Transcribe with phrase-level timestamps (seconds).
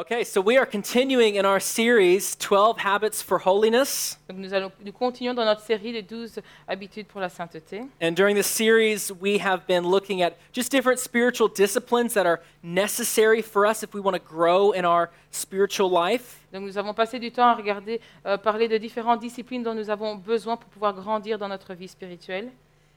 [0.00, 4.16] Okay, so we are continuing in our series 12 Habits for Holiness.
[4.30, 7.82] Donc nous, allons, nous continuons dans notre série des 12 habitudes pour la sainteté.
[8.00, 12.40] And during this series, we have been looking at just different spiritual disciplines that are
[12.62, 16.38] necessary for us if we want to grow in our spiritual life.
[16.50, 19.90] Donc nous avons passé du temps à regarder, euh, parler de différentes disciplines dont nous
[19.90, 22.50] avons besoin pour pouvoir grandir dans notre vie spirituelle.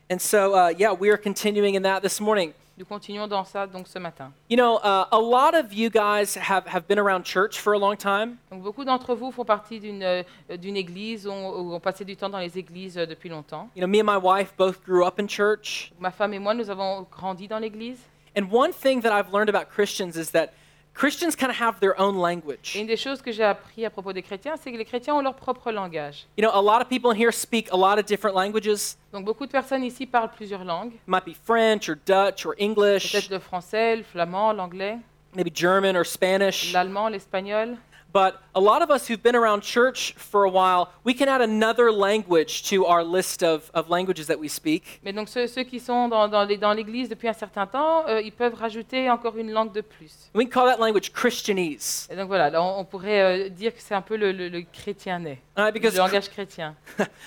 [0.09, 2.53] And so, uh, yeah, we are continuing in that this morning.
[2.75, 4.33] Nous continuons dans ça donc ce matin.
[4.49, 7.77] You know, uh, a lot of you guys have, have been around church for a
[7.77, 8.39] long time.
[8.51, 10.23] Donc beaucoup d'entre vous font partie d'une euh,
[10.57, 13.69] d'une église ou ont, ont passé du temps dans les églises euh, depuis longtemps.
[13.75, 15.91] You know, me and my wife both grew up in church.
[15.99, 17.99] Ma femme et moi, nous avons grandi dans l'église.
[18.35, 20.53] And one thing that I've learned about Christians is that
[20.95, 22.75] Christians kind of have their own language.
[22.75, 25.15] Et une des choses que j'ai appris à propos des chrétiens, c'est que les chrétiens
[25.15, 26.27] ont leur propre langage.
[26.37, 28.95] You know, a lot of people in here speak a lot of different languages.
[29.11, 30.93] Donc beaucoup de personnes ici parlent plusieurs langues.
[30.93, 34.97] It might be French or Dutch or English, Peut-être le français, le flamand, l'anglais,
[35.35, 36.71] maybe German or Spanish.
[36.73, 37.75] l'allemand, l'espagnol.
[38.13, 41.41] But a lot of us who've been around church for a while, we can add
[41.41, 44.99] another language to our list of, of languages that we speak.
[45.03, 48.05] Mais donc ceux, ceux qui sont dans, dans les- dans l'église depuis un certain temps,
[48.07, 50.29] euh, ils peuvent rajouter encore une langue de plus.
[50.35, 52.07] We can call that language Christianese.
[52.11, 54.47] Et donc voilà, là, on, on pourrait euh, dire que c'est un peu le, le,
[54.49, 56.75] le chrétien né, Uh, because, le langage chrétien.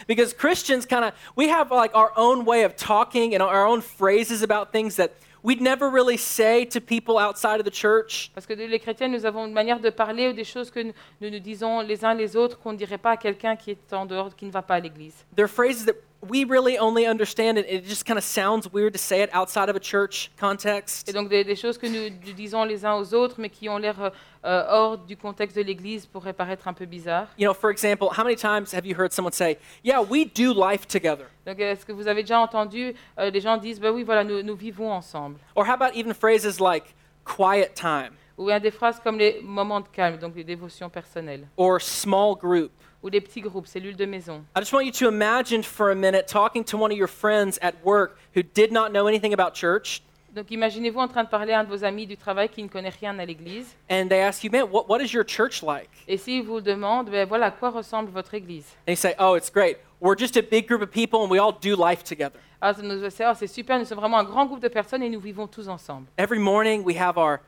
[0.06, 3.80] because Christians kind of, we have like our own way of talking and our own
[3.80, 5.10] phrases about things that
[5.46, 8.30] we'd never really say to people outside of the church.
[8.34, 10.92] Parce que les chrétiens, nous avons une manière de parler ou des choses que nous
[11.20, 14.04] nous, disons les uns les autres qu'on ne dirait pas à quelqu'un qui est en
[14.06, 15.14] dehors, qui ne va pas à l'église.
[15.36, 17.66] They're phrases that we really only understand, it.
[17.68, 21.08] it just kind of sounds weird to say it outside of a church context.
[21.08, 23.78] Et donc des, des choses que nous, disons les uns aux autres, mais qui ont
[23.78, 24.10] l'air euh,
[24.44, 27.28] euh, hors du contexte de l'église, pourraient paraître un peu bizarres.
[27.38, 30.52] You know, for example, how many times have you heard someone say, Yeah, we do
[30.52, 31.26] life together?
[31.46, 34.42] Donc est-ce que vous avez déjà entendu euh, les gens disent, ben oui, voilà, nous,
[34.42, 35.38] nous vivons ensemble.
[35.54, 36.94] Or how about even phrases like
[37.24, 41.46] quiet time Ou bien des phrases comme les moments de calme, donc les dévotions personnelles.
[41.56, 42.70] or small group?
[43.06, 44.44] Ou les petits groupes, cellules de maison.
[44.56, 47.56] I just want you to imagine for a minute talking to one of your friends
[47.62, 50.02] at work who did not know anything about church,
[50.34, 52.68] Donc imaginez-vous en train de parler à un de vos amis du travail qui ne
[52.68, 53.76] connaît rien à l'église.
[53.88, 55.88] and they ask you, Man, what, what is your church like?
[56.08, 58.66] Et s'il vous demande, ben voilà, à quoi ressemble votre église?
[58.88, 59.76] And you say, Oh, it's great.
[60.00, 62.40] We're just a big group of people and we all do life together.
[62.60, 62.72] Ah,
[63.20, 65.68] ah, c'est super, nous sommes vraiment un grand groupe de personnes et nous vivons tous
[65.68, 66.08] ensemble.
[66.18, 67.38] Every morning we have our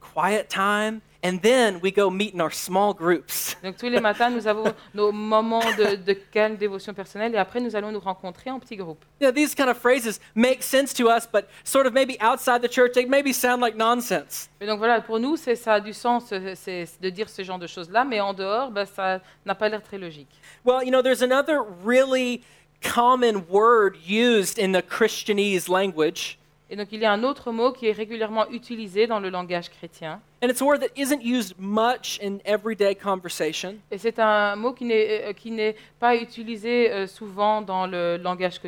[0.00, 3.56] quiet time, and then we go meet in our small groups.
[3.62, 7.60] Donc tous les matins, nous avons nos moments de, de calme, dévotion personnelle, et après
[7.60, 9.04] nous allons nous rencontrer en petits groupes.
[9.20, 12.62] You know, these kind of phrases make sense to us, but sort of maybe outside
[12.62, 14.48] the church, they maybe sound like nonsense.
[14.60, 17.58] Et donc voilà, pour nous, c'est ça a du sens c'est de dire ce genre
[17.58, 20.28] de choses-là, mais en dehors, ben, ça n'a pas l'air très logique.
[20.64, 22.42] Well, you know, there's another really
[22.80, 26.38] common word used in the Christianese language,
[26.70, 29.70] Et donc il y a un autre mot qui est régulièrement utilisé dans le langage
[29.70, 33.76] chrétien, and it's a word that isn't used much in everyday conversation.
[33.90, 38.18] et c'est un mot qui n'est euh, qui n'est pas utilisé euh, souvent dans le
[38.18, 38.60] langage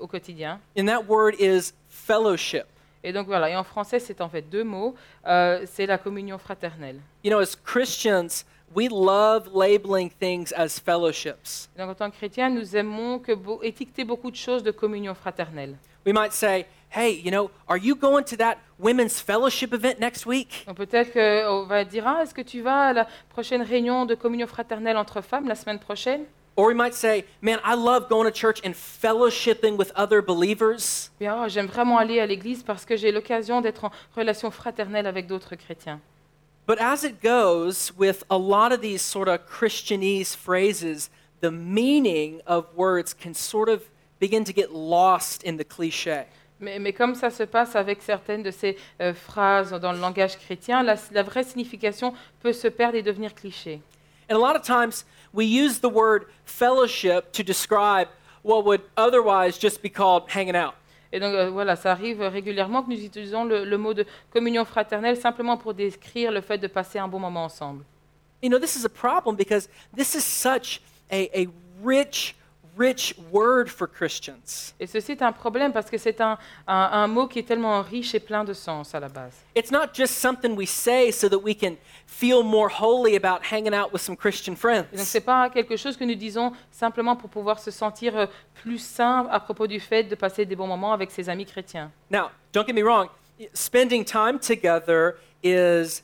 [0.00, 0.60] au quotidien.
[0.78, 2.66] And that word is fellowship.
[3.02, 4.96] Et donc voilà, et en français, c'est en fait deux mots.
[5.26, 6.98] Euh, c'est la communion fraternelle.
[7.22, 8.44] You know, as Christians,
[8.74, 11.68] we love labeling things as fellowships.
[11.76, 15.14] Et donc en tant que chrétiens, nous aimons que étiqueter beaucoup de choses de communion
[15.14, 15.76] fraternelle.
[16.04, 20.24] We might say, hey, you know, are you going to that women's fellowship event next
[20.26, 20.64] week?
[20.66, 24.14] Donc peut-être qu'on va dire, ah, est-ce que tu vas à la prochaine réunion de
[24.14, 26.24] communion fraternelle entre femmes la semaine prochaine
[26.58, 31.10] Or we might say, man, I love going to church and fellowshipping with other believers.
[31.20, 35.06] Bien, oh, j'aime vraiment aller à l'église parce que j'ai l'occasion d'être en relation fraternelle
[35.06, 36.00] avec d'autres chrétiens.
[36.66, 41.10] But as it goes with a lot of these sort of Christianese phrases,
[41.42, 43.82] the meaning of words can sort of
[44.18, 46.24] begin to get lost in the cliche.
[46.60, 50.38] Mais, mais comme ça se passe avec certaines de ces euh, phrases dans le langage
[50.38, 53.80] chrétien, la, la vraie signification peut se perdre et devenir cliché.
[54.30, 58.08] And a lot of times we use the word fellowship to describe
[58.42, 60.74] what would otherwise just be called hanging out.
[61.12, 64.64] Et donc euh, voilà, ça arrive régulièrement que nous utilisons le, le mot de communion
[64.64, 67.84] fraternelle simplement pour décrire le fait de passer un bon moment ensemble.
[68.42, 70.80] You know, this is a problem because this is such
[71.10, 71.46] a, a
[71.82, 72.34] rich,
[72.76, 74.74] rich word for Christians.
[74.78, 76.36] Et ceci est un problème parce que c'est un,
[76.66, 79.32] un- un mot qui est tellement riche et plein de sens à la base.
[79.54, 81.76] It's not just something we say so that we can
[82.06, 84.86] feel more holy about hanging out with some Christian Et donc friends.
[85.04, 88.26] c'est pas quelque chose que nous disons simplement pour pouvoir se sentir euh,
[88.62, 91.90] plus sain à propos du fait de passer des bons moments avec ses amis chrétiens.
[92.10, 93.08] Now, don't get me wrong,
[93.54, 96.02] spending time together is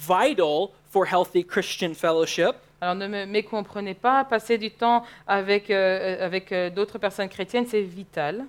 [0.00, 2.56] vital for healthy Christian fellowship.
[2.80, 7.66] Alors ne me mécomprenez pas, passer du temps avec, euh, avec euh, d'autres personnes chrétiennes,
[7.66, 8.46] c'est vital.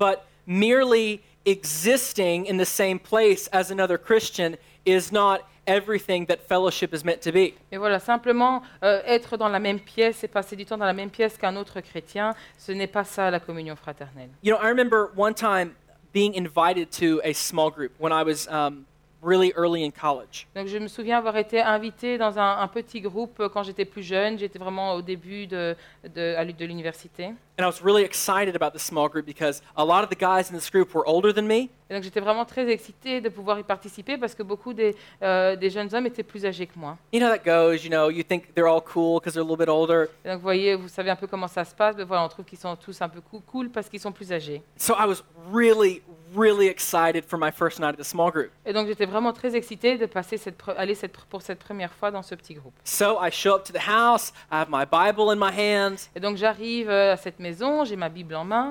[0.00, 6.92] but merely existing in the same place as another Christian is not everything that fellowship
[6.92, 7.54] is meant to be.
[7.70, 10.92] Mais voilà, simplement euh, être dans la même pièce et passer du temps dans la
[10.94, 14.30] même pièce qu'un autre chrétien, ce n'est pas ça la communion fraternelle.
[14.42, 15.74] You know, I remember one time
[16.12, 18.84] being invited to a small group when I was um,
[19.22, 20.46] really early in college.
[20.54, 23.84] Donc je me souviens avoir été invité dans un, un petit groupe euh, quand j'étais
[23.84, 25.76] plus jeune, j'étais vraiment au début de,
[26.14, 27.26] de, à de l'université.
[27.58, 30.50] And I was really excited about this small group because a lot of the guys
[30.50, 31.70] in this group were older than me.
[31.90, 35.56] Et donc j'étais vraiment très excitée de pouvoir y participer parce que beaucoup des, euh,
[35.56, 36.96] des jeunes hommes étaient plus âgés que moi.
[37.12, 39.44] You know how that goes, you know, you think they're all cool because they're a
[39.44, 40.08] little bit older.
[40.24, 42.28] Et donc vous voyez, vous savez un peu comment ça se passe, mais voilà, on
[42.28, 44.62] trouve qu'ils sont tous un peu cool parce qu'ils sont plus âgés.
[44.76, 46.00] So I was really,
[46.32, 48.50] really excited for my first night at the small group.
[48.64, 52.12] Et donc j'étais vraiment très excitée de passer cette, aller cette, pour cette première fois
[52.12, 52.74] dans ce petit groupe.
[52.84, 56.20] So I show up to the house, I have my Bible in my hands, Et
[56.20, 58.68] donc j'arrive euh, à cette maison, j'ai ma Bible en main,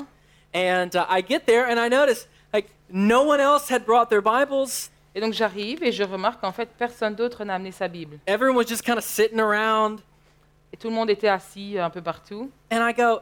[0.56, 4.22] and uh, I get there and I notice like no one else had brought their
[4.22, 4.90] Bibles.
[5.16, 8.20] et donc j'arrive et je remarque qu'en fait personne d'autre n'a amené sa Bible.
[8.28, 10.00] Everyone was just kind of sitting around,
[10.74, 12.50] Et tout le monde était assis un peu partout.
[12.72, 13.22] and I go,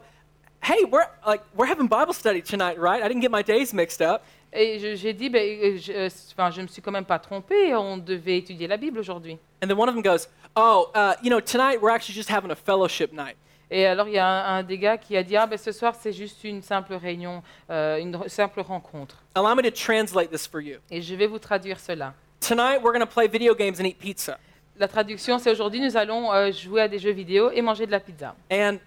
[0.61, 3.01] "Hey, we're like we're having Bible study tonight, right?
[3.03, 4.21] I didn't get my days mixed up."
[4.53, 7.75] Et j'ai dit, ben, euh, je, euh, enfin, je me suis quand même pas trompée,
[7.75, 9.37] on devait étudier la Bible aujourd'hui.
[9.61, 12.49] And then one of them goes, "Oh, uh, you know, tonight we're actually just having
[12.51, 13.35] a fellowship night."
[13.69, 15.71] Et alors il y a un, un des gars qui a dit, ah ben ce
[15.71, 19.23] soir c'est juste une simple réunion, euh, une simple rencontre.
[19.35, 20.77] Allow me to translate this for you.
[20.89, 22.13] Et je vais vous traduire cela.
[22.39, 24.37] Tonight we're going to play video games and eat pizza.
[24.77, 27.91] La traduction c'est aujourd'hui nous allons euh, jouer à des jeux vidéo et manger de
[27.91, 28.35] la pizza.
[28.51, 28.77] And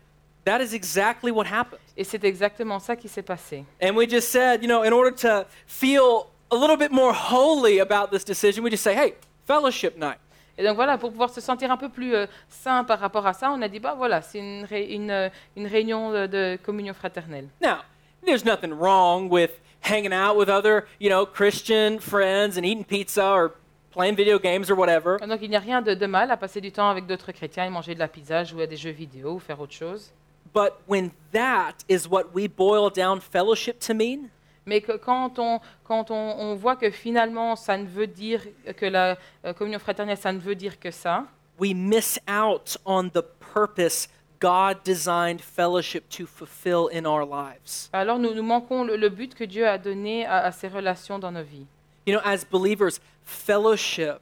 [0.45, 1.81] that is exactly what happened.
[1.97, 3.65] Et c'est exactement ça qui s'est passé.
[3.83, 7.81] And we just said, you know, in order to feel a little bit more holy
[7.81, 9.15] about this decision, we just say, hey,
[9.47, 10.19] fellowship night.
[10.61, 13.33] Et donc voilà, pour pouvoir se sentir un peu plus euh, sain par rapport à
[13.33, 16.59] ça, on a dit, bah voilà, c'est une, ré- une, euh, une réunion de, de
[16.63, 17.47] communion fraternelle.
[17.63, 17.79] Now,
[18.27, 19.51] there's nothing wrong with
[19.83, 23.53] hanging out with other, you know, Christian friends and eating pizza or
[23.93, 25.17] playing video games or whatever.
[25.27, 27.65] Donc il n'y a rien de, de mal à passer du temps avec d'autres chrétiens
[27.65, 30.13] et manger de la pizza, jouer à des jeux vidéo ou faire autre chose.
[30.53, 34.29] But when that is what we boil down fellowship to mean,
[34.67, 38.43] Mais que quand on, quand on, on voit que finalement ça ne veut dire
[38.77, 41.25] que la euh, communion fraternelle, ça ne veut dire que ça,
[41.59, 43.23] we miss out on the
[43.55, 44.09] purpose
[44.41, 47.89] God designed fellowship to fulfill in our lives.
[47.93, 51.19] alors nous, nous manquons le, le but que Dieu a donné à, à ces relations
[51.19, 51.67] dans nos vies.
[52.07, 54.21] You know, as believers, fellowship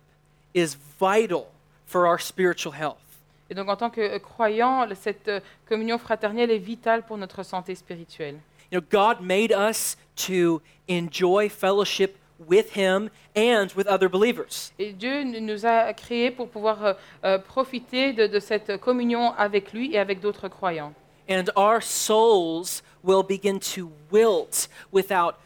[0.54, 1.46] is vital
[1.86, 2.96] for our spiritual health.
[3.50, 7.16] Et donc en tant que euh, croyants, le- cette euh, communion fraternelle est vitale pour
[7.16, 8.38] notre santé spirituelle.
[8.70, 14.72] You know, God made us to enjoy fellowship with Him and with other believers.
[14.78, 16.92] Et Dieu nous a créés pour pouvoir euh,
[17.24, 20.92] euh, profiter de, de cette communion avec lui et avec d'autres croyants.
[21.28, 25.36] And our souls will begin to wilt without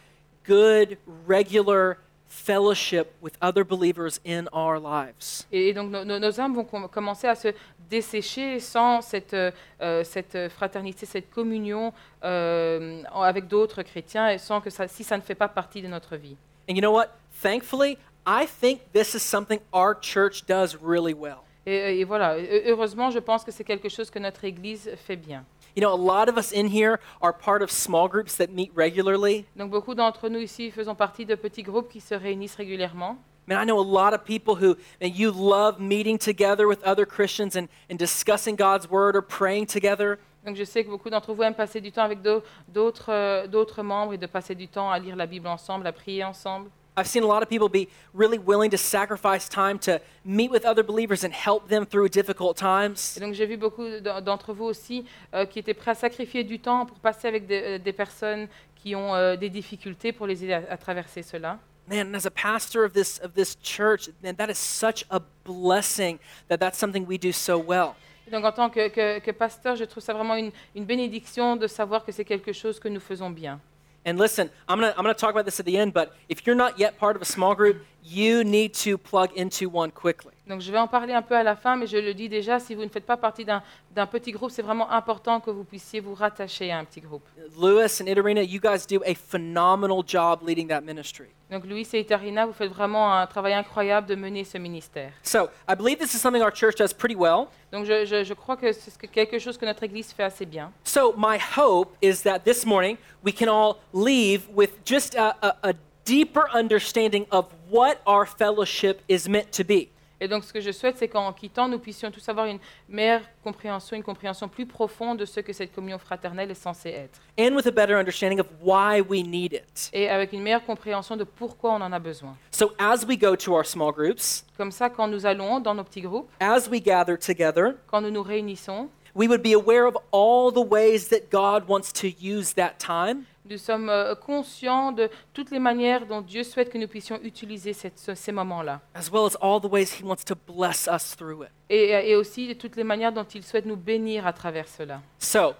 [0.44, 0.96] good,
[1.26, 1.98] regular
[2.28, 5.46] fellowship with other believers in our lives.
[5.52, 7.48] Et, donc nos, nos- nos âmes vont com- commencer à se
[7.90, 9.50] dessécher sans cette, euh,
[9.80, 11.92] euh, cette fraternité, cette communion
[12.24, 15.88] euh, avec d'autres chrétiens, et sans que ça, si ça ne fait pas partie de
[15.88, 16.36] notre vie.
[16.68, 17.08] And you know what?
[17.42, 21.38] Thankfully, I think this is something our church does really well.
[21.66, 25.16] Et, et voilà, heu- heureusement, je pense que c'est quelque chose que notre Église fait
[25.16, 25.44] bien.
[25.74, 28.70] You know, a lot of us in here are part of small groups that meet
[28.76, 29.46] regularly.
[29.56, 33.16] Donc beaucoup d'entre nous ici faisons partie de petits groupes qui se réunissent régulièrement.
[33.46, 37.04] Man, I know a lot of people who, man, you love meeting together with other
[37.04, 40.18] Christians and, and discussing God's word or praying together.
[40.44, 42.20] Donc je sais que beaucoup d'entre vous aiment passer du temps avec
[42.68, 45.92] d'autres euh, d'autres membres et de passer du temps à lire la Bible ensemble, à
[45.92, 46.68] prier ensemble.
[46.96, 50.64] I've seen a lot of people be really willing to sacrifice time to meet with
[50.66, 53.16] other believers and help them through difficult times.
[53.16, 56.58] Et donc j'ai vu beaucoup d'entre vous aussi euh, qui étaient prêts à sacrifier du
[56.60, 58.46] temps pour passer avec des, euh, des personnes
[58.76, 61.58] qui ont euh, des difficultés pour les aider à, à traverser cela.
[61.88, 66.18] Man, as a pastor of this, of this church, man, that is such a blessing
[66.48, 67.96] that that's something we do so well.
[68.30, 71.66] Donc en tant que, que- que pasteur, je trouve ça vraiment une, une bénédiction de
[71.66, 73.60] savoir que c'est quelque chose que nous faisons bien.
[74.06, 76.12] And listen, I'm going to I'm going to talk about this at the end, but
[76.28, 79.90] if you're not yet part of a small group, you need to plug into one
[79.90, 80.32] quickly.
[80.52, 82.58] Donc je vais en parler un peu à la fin, mais je le dis déjà,
[82.60, 85.98] si vous ne faites pas partie d'un petit groupe, c'est vraiment important que vous puissiez
[86.00, 87.22] vous rattacher à un petit groupe.
[87.58, 91.28] Lewis and Itarina, you guys do a phenomenal job leading that ministry.
[91.50, 95.12] Donc Louis et Itarina, vous faites vraiment un travail incroyable de mener ce ministère.
[95.22, 97.46] So I believe this is something our church does pretty well.
[97.72, 100.22] Donc je, je- je crois que c'est ce que- quelque chose que notre Église fait
[100.24, 100.70] assez bien.
[100.84, 105.70] So my hope is that this morning we can all leave with just a, a,
[105.70, 105.72] a
[106.04, 109.88] deeper understanding of what our fellowship is meant to be.
[110.22, 113.22] Et donc, ce que je souhaite, c'est qu'en quittant, nous puissions tous avoir une meilleure
[113.42, 117.18] compréhension, une compréhension plus profonde de ce que cette communion fraternelle est censée être.
[117.36, 119.90] and with a better understanding of why we need it.
[119.92, 122.36] Et avec une meilleure compréhension de pourquoi on en a besoin.
[122.52, 125.74] So So as we go to our small groups, Comme ça, quand nous allons dans
[125.74, 129.84] nos petits groupes, as we gather together, quand nous nous réunissons, we would be aware
[129.86, 134.92] of all the ways that God wants to use that time nous sommes euh, conscients
[134.92, 138.80] de toutes les manières dont Dieu souhaite que nous puissions utiliser cette- ce- ces moments-là.
[138.94, 141.50] as well as all the ways He wants to bless us through it.
[141.68, 145.00] Et, et aussi de toutes les manières dont il souhaite nous bénir à travers cela.
[145.18, 145.54] So,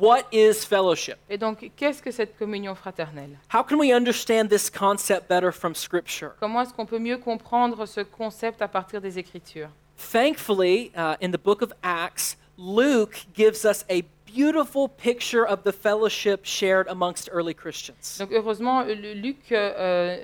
[0.00, 1.16] what is fellowship?
[1.28, 3.38] Et donc, qu'est-ce que cette communion fraternelle?
[3.52, 6.30] How can we understand this concept better from Scripture?
[6.40, 9.68] Comment est-ce qu'on peut mieux comprendre ce concept à partir des Écritures?
[10.12, 15.72] Thankfully, uh, in the book of Acts, Luke gives us a beautiful picture of the
[15.72, 18.18] fellowship shared amongst early Christians.
[18.18, 19.72] Donc, heureusement, euh, Luc euh,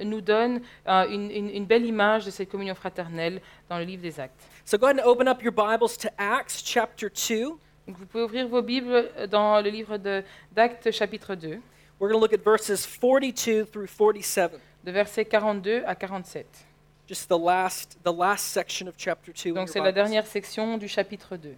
[0.01, 3.85] euh, nous donne euh, une, une- une belle image de cette communion fraternelle dans le
[3.85, 4.35] livre des Actes.
[4.65, 7.45] So go ahead and open up your Bibles to Acts chapter 2.
[7.87, 9.97] Donc, vous pouvez ouvrir vos Bibles euh, dans le livre
[10.53, 11.61] d'Actes chapitre 2,
[12.01, 14.53] We're going to look at verses 42 through 47,
[14.85, 16.45] de versets 42 à 47.
[17.09, 19.51] just the last, the last section of chapter 2.
[19.51, 21.55] in Donc c'est la dernière section du chapitre 2.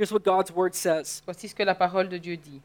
[0.00, 1.20] Here's what God's word says.
[1.26, 2.62] Voici ce que la parole de Dieu dit.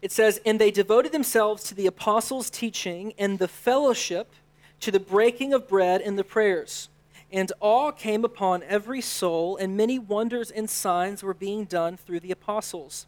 [0.00, 4.32] It says, And they devoted themselves to the apostles' teaching and the fellowship,
[4.80, 6.88] to the breaking of bread and the prayers.
[7.30, 12.20] And awe came upon every soul, and many wonders and signs were being done through
[12.20, 13.06] the apostles.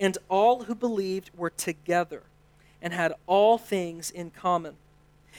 [0.00, 2.24] And all who believed were together
[2.82, 4.74] and had all things in common.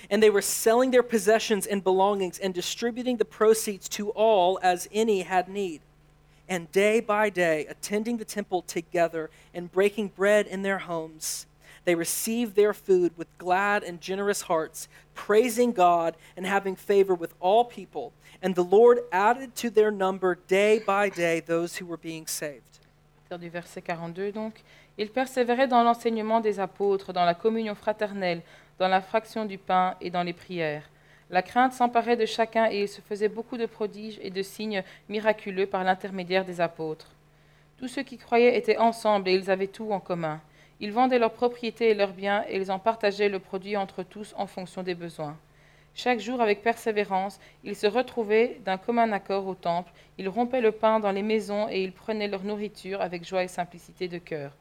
[0.10, 4.88] And they were selling their possessions and belongings and distributing the proceeds to all as
[4.94, 5.82] any had need
[6.49, 11.45] and day by day attending the temple together and breaking bread in their homes.
[11.85, 17.33] They received their food with glad and generous hearts, praising God and having favor with
[17.39, 18.11] all people.
[18.41, 22.79] And the Lord added to their number day by day those who were being saved.
[23.29, 24.63] du verset 42 donc.
[24.97, 28.41] Ils persévéraient dans l'enseignement des apôtres, dans la communion fraternelle,
[28.79, 30.83] dans la fraction du pain et dans les prières.
[31.29, 34.84] La crainte s'emparait de chacun et il se faisait beaucoup de prodiges et de signes
[35.10, 37.12] miraculeux par l'intermédiaire des apôtres.
[37.77, 40.39] Tous ceux qui croyaient étaient ensemble et ils avaient tout en commun.
[40.79, 44.34] Ils vendaient leurs propriétés et leurs biens et ils en partageaient le produit entre tous
[44.38, 45.38] en fonction des besoins.
[45.96, 50.72] Chaque jour, avec persévérance, ils se retrouvaient d'un commun accord au temple, ils rompaient le
[50.72, 54.51] pain dans les maisons et ils prenaient leur nourriture avec joie et simplicité de cœur.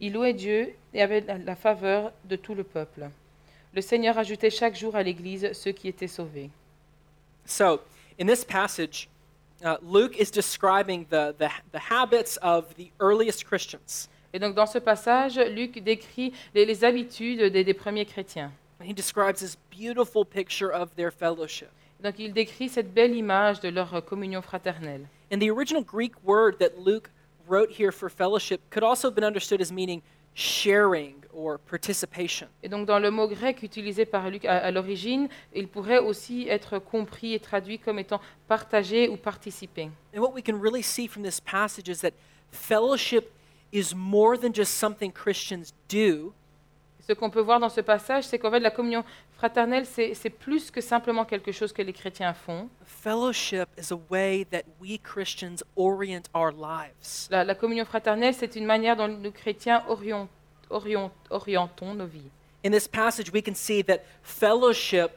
[0.00, 3.10] Ils louaient Dieu et avaient la- faveur de tout le peuple.
[3.76, 6.48] Le Seigneur ajoutait chaque jour à l'Église ceux qui étaient sauvés.
[7.44, 7.82] So,
[8.18, 9.06] in this passage,
[9.62, 14.08] uh, Luke is describing the, the, the habits of the earliest Christians.
[14.32, 18.50] Et donc dans ce passage, Luc décrit les, les habitudes des, des premiers chrétiens.
[18.82, 21.68] He describes this beautiful picture of their fellowship.
[22.02, 25.06] Donc il décrit cette belle image de leur communion fraternelle.
[25.30, 27.10] And the original Greek word that Luke
[27.46, 30.00] wrote here for fellowship could also have been understood as meaning
[30.36, 32.46] sharing or participation.
[32.62, 36.46] Et donc dans le mot grec utilisé par Luc à, à l'origine, il pourrait aussi
[36.48, 39.90] être compris et traduit comme étant partager ou participer.
[40.14, 42.12] And what we can really see from this passage is that
[42.52, 43.32] fellowship
[43.72, 46.34] is more than just something Christians do,
[47.06, 49.04] Ce qu'on peut voir dans ce passage, c'est qu'en fait la communion
[49.36, 52.68] fraternelle, c'est plus que simplement quelque chose que les chrétiens font.
[52.84, 57.28] fellowship is a way that we Christians orient our lives.
[57.30, 60.28] La, la communion fraternelle, c'est une manière dont nous chrétiens orient-
[60.70, 62.30] orient- orientons nos vies.
[62.64, 65.12] In this passage, we can see that fellowship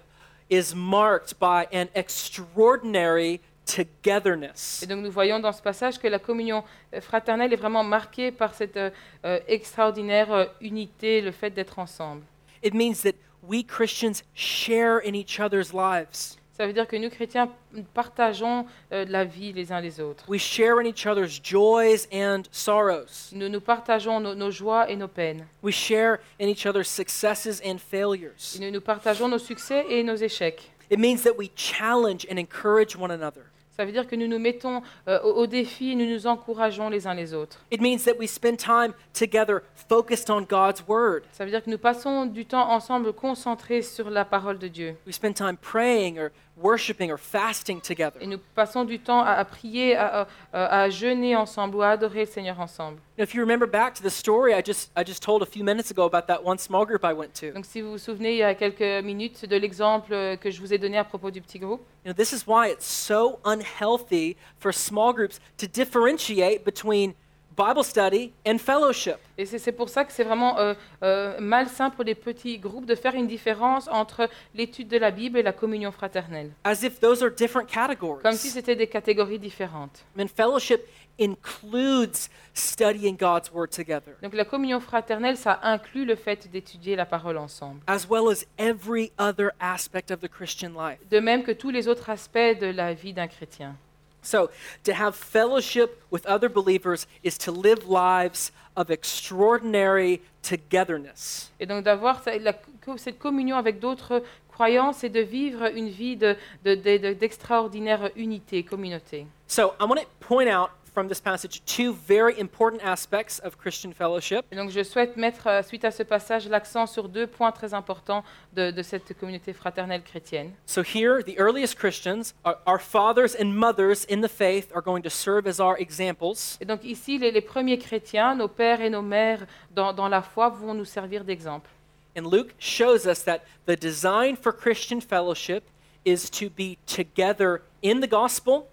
[0.52, 3.40] is marked by an extraordinary
[3.76, 4.82] togetherness.
[4.84, 8.32] Et donc nous voyons dans ce passage que la communion euh, fraternelle est vraiment marquée
[8.32, 8.90] par cette euh,
[9.26, 12.24] euh, extraordinaire euh, unité, le fait d'être ensemble.
[12.64, 16.38] It means that we Christians share in each other's lives.
[16.60, 17.50] Ça veut dire que nous chrétiens
[17.94, 20.26] partageons euh, la vie les uns les autres.
[20.28, 23.32] We share in each other's joys and sorrows.
[23.32, 25.46] Nous, nous partageons nos, nos joies et nos peines.
[25.64, 28.58] We share in each other's successes and failures.
[28.58, 30.70] Et nous, nous partageons nos succès et nos échecs.
[30.90, 33.46] It means that we challenge and encourage one another.
[33.80, 36.90] Ça veut dire que nous nous mettons euh, au, au défi et nous nous encourageons
[36.90, 37.62] les uns les autres.
[37.72, 41.22] It means that we spend time together focused on God's Word.
[41.32, 44.98] Ça veut dire que nous passons du temps ensemble concentrés sur la parole de Dieu.
[45.08, 46.32] We spend time praying or
[46.62, 48.20] worshiping or fasting together.
[48.22, 51.90] Et nous passons du temps à, à prier, à, à- à jeûner ensemble ou à
[51.92, 53.00] adorer le Seigneur ensemble.
[53.18, 55.92] If you remember back to the story I just, I just told a few minutes
[55.92, 58.38] ago about that one small group I went to, Donc si vous vous souvenez il
[58.38, 61.42] y a quelques minutes de l'exemple euh, que je vous ai donné à propos du
[61.42, 66.64] petit groupe, you know, this is why it's so unhealthy for small groups to differentiate
[66.64, 67.14] between
[67.60, 69.18] Bible study and fellowship.
[69.38, 70.74] Et c'est pour ça que c'est vraiment euh,
[71.04, 75.38] euh, malsain pour les petits groupes de faire une différence entre l'étude de la Bible
[75.38, 78.24] et la communion fraternelle, as if those are different categories.
[78.24, 80.06] comme si c'était des catégories différentes.
[80.16, 80.82] Mean, fellowship
[81.20, 87.06] includes studying God's Word together, Donc la communion fraternelle, ça inclut le fait d'étudier la
[87.06, 91.00] parole ensemble, as well as every other aspect of the Christian life.
[91.12, 93.76] de même que tous les autres aspects de la vie d'un chrétien.
[94.22, 94.50] So,
[94.84, 101.52] to have fellowship with other believers is to live lives of extraordinary togetherness.
[101.60, 105.90] Et donc d'avoir ce- la co- cette communion avec d'autres croyants, c'est de vivre une
[105.90, 106.36] vie de-
[106.66, 109.26] de- de- de- d'extraordinaire unité, communauté.
[109.48, 113.94] So, I want to point out from this passage two very important aspects of Christian
[113.94, 114.46] fellowship.
[114.52, 117.74] Et donc je souhaite mettre, euh, suite à ce passage, l'accent sur deux points très
[117.74, 118.22] importants
[118.54, 120.52] de, de cette communauté fraternelle chrétienne.
[120.66, 125.02] So, here, the earliest Christians, our, our fathers and mothers in the faith, are going
[125.02, 126.58] to serve as our examples.
[126.60, 130.22] Et donc ici, les, les premiers chrétiens, nos pères et nos mères dans, dans la
[130.22, 131.70] foi, vont nous servir d'exemple.
[132.18, 135.64] And Luke shows us that the design for Christian fellowship
[136.04, 138.68] is to be together in the gospel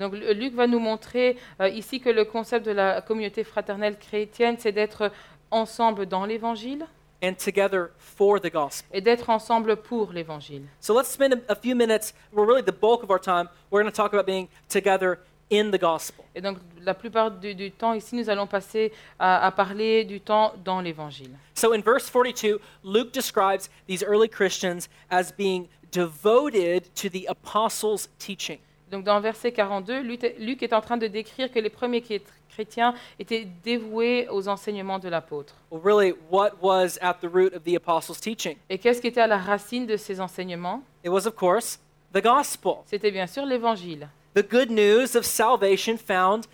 [0.00, 3.96] Donc Lu- Luc va nous montrer euh, ici que le concept de la communauté fraternelle
[3.98, 5.12] chrétienne, c'est d'être
[5.50, 6.86] ensemble dans l'évangile
[7.22, 8.88] and together for the gospel.
[8.96, 10.62] et d'être ensemble pour l'évangile.
[10.80, 13.82] So let's spend a, a few minutes, well, really the bulk of our time, we're
[13.82, 15.18] going to talk about being together
[15.50, 16.24] in the gospel.
[16.34, 20.20] Et donc la plupart du, du temps ici, nous allons passer à, à parler du
[20.22, 21.32] temps dans l'évangile.
[21.54, 28.08] So in verse 42, Luke describes these early Christians as being devoted to the apostles'
[28.18, 28.58] teaching.
[28.90, 32.02] Donc dans verset 42, Luc est- en train de décrire que les premiers
[32.48, 35.54] chrétiens étaient dévoués aux enseignements de l'apôtre.
[35.70, 38.56] Well, really, what was at the root of the apostles' teaching?
[38.68, 40.82] Et qu'est-ce qui était à la racine de ces enseignements?
[41.04, 41.78] It was, of course,
[42.12, 44.08] the gospel, C'était bien sûr l'évangile.
[44.34, 46.46] the good news of salvation found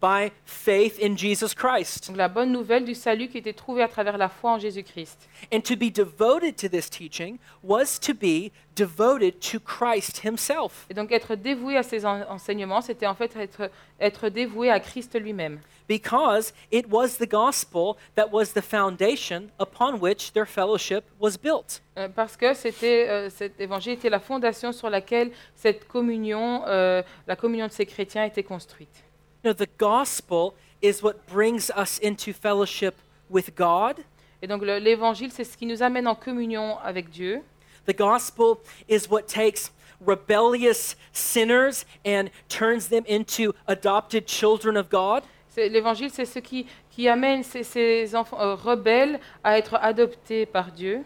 [0.00, 2.08] by faith in Jesus Christ.
[2.08, 5.28] Donc la bonne nouvelle du salut qui était trouvée à travers la foi en Jésus-Christ.
[5.52, 10.86] And to be devoted to this teaching was to be devoted to Christ himself.
[10.90, 13.70] Et donc être dévoué à ces en- enseignements, c'était en fait être,
[14.00, 15.60] être dévoué à Christ lui-même.
[15.86, 21.82] because it was the gospel that was the foundation upon which their fellowship was built.
[21.98, 27.02] Euh, parce que c'était, euh, cet évangile était la fondation sur laquelle cette communion, euh,
[27.26, 29.04] la communion de ces chrétiens était construite.
[29.44, 32.94] Know, the gospel is what brings us into fellowship
[33.28, 33.96] with God.
[34.42, 37.42] Et donc le- l'évangile, c'est ce qui nous amène en communion avec Dieu.
[37.86, 38.56] The gospel
[38.88, 45.22] is what takes rebellious sinners and turns them into adopted children of God.
[45.50, 50.46] C'est- L'évangile, c'est ce qui, qui amène ces, ces enfants euh, rebelles à être adoptés
[50.46, 50.96] par Dieu.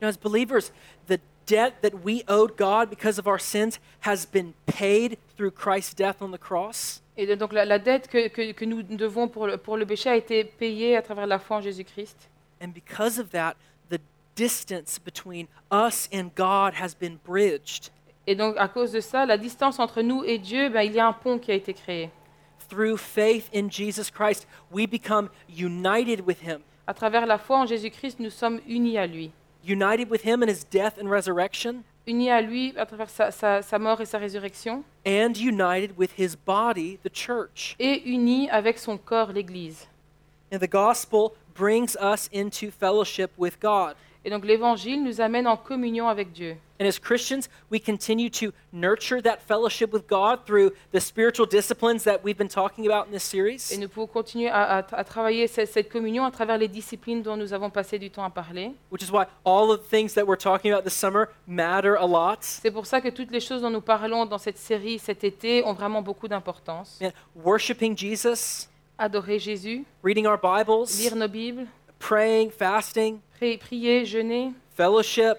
[0.02, 0.72] know, as believers,
[1.06, 5.94] the debt that we owed God because of our sins has been paid through Christ's
[5.94, 7.02] death on the cross.
[7.16, 10.10] Et donc la, la dette que, que- que nous devons pour le, pour le péché
[10.10, 12.28] a été payée à travers la foi en Jésus-Christ.
[12.60, 13.54] And because of that,
[13.90, 13.98] the
[14.36, 17.90] distance between us and God has been bridged
[18.26, 20.98] Et donc à cause de ça, la distance entre nous et Dieu, ben, il y
[20.98, 22.10] a un pont qui a été créé.
[22.68, 24.46] through faith in Jesus Christ.
[24.72, 29.06] We become united with him, À travers la foi en Jésus-Christ, nous sommes unis à
[29.06, 29.30] lui.
[29.66, 33.62] united with him in his death and resurrection, Unis à lui à travers sa, sa-
[33.62, 37.74] sa mort et sa résurrection, and united with his body, the church.
[37.78, 39.88] et unis avec son corps, l'Église.
[40.52, 43.94] And the gospel brings us into fellowship with God.
[44.24, 46.56] Et donc l'évangile nous amène en communion avec Dieu.
[46.80, 52.02] And as Christians, we continue to nurture that fellowship with God through the spiritual disciplines
[52.02, 53.78] that we've been talking about in this Et series.
[53.78, 57.36] nous pouvons continuer à, à- à travailler cette, cette communion à travers les disciplines dont
[57.36, 58.72] nous avons passé du temps à parler.
[58.90, 62.04] Which is why all of the things that we're talking about this summer matter a
[62.06, 62.38] lot.
[62.42, 65.62] C'est pour ça que toutes les choses dont nous parlons dans cette série cet été
[65.64, 66.98] ont vraiment beaucoup d'importance.
[67.36, 71.66] Worshiping Jesus, Adorer Jésus, reading our Bibles, lire nos Bibles,
[72.00, 75.38] praying, fasting, prier, jeûner, fellowship,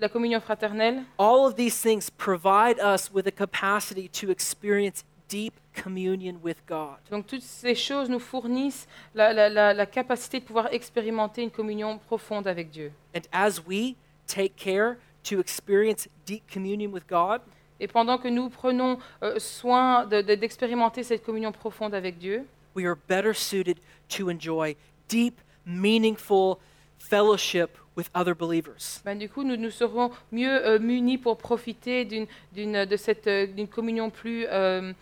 [0.00, 1.02] la communion fraternelle.
[1.18, 6.96] all of these things provide us with a capacity to experience deep communion with God.
[7.10, 11.50] Donc toutes ces choses nous fournissent la, la- la- la capacité de pouvoir expérimenter une
[11.50, 12.90] communion profonde avec Dieu.
[13.14, 13.94] And as we
[14.26, 17.40] take care to experience deep communion with God,
[17.82, 22.44] Et pendant que nous prenons euh, soin de- de- d'expérimenter cette communion profonde avec Dieu,
[22.74, 24.74] we are better suited to enjoy
[25.08, 26.58] deep, meaningful
[27.00, 29.00] fellowship with other believers.
[29.04, 33.26] ben, du coup, nous, nous serons mieux euh, munis pour profiter d'une, d'une- de cette,
[33.26, 34.92] euh, d'une communion plus, euh,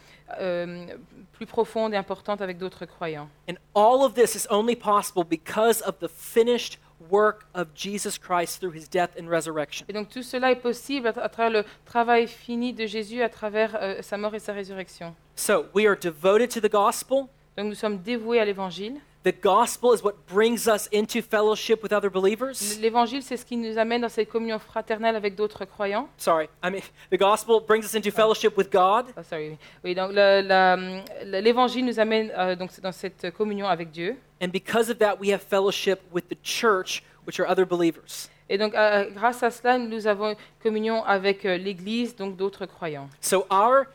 [0.41, 0.87] euh,
[1.33, 3.29] plus profonde et importante avec d'autres croyants.
[3.49, 6.79] And all of this is only possible because of the finished
[7.11, 9.87] work of Jesus Christ through his death and resurrection.
[9.89, 13.23] Et donc tout cela est possible à, tra- à travers le travail fini de Jésus,
[13.23, 15.15] à travers euh, sa mort et sa résurrection.
[15.37, 18.97] So we are devoted to the gospel, Donc nous sommes dévoués à l'évangile.
[19.25, 22.79] The gospel is what brings us into fellowship with other believers.
[22.81, 26.09] L'évangile, c'est ce qui nous amène dans cette communion fraternelle avec d'autres croyants.
[26.17, 29.07] Sorry, I mean, the gospel brings us into fellowship with God.
[29.17, 29.95] Ah, sorry, oui.
[29.95, 34.17] Donc le- la- la- l'évangile nous amène euh, donc dans cette communion avec Dieu.
[34.41, 38.29] And because of that, we have fellowship with the church, which are other believers.
[38.49, 43.09] Et donc, euh, grâce à cela, nous avons communion avec euh, l'Église, donc d'autres croyants.
[43.21, 43.87] So our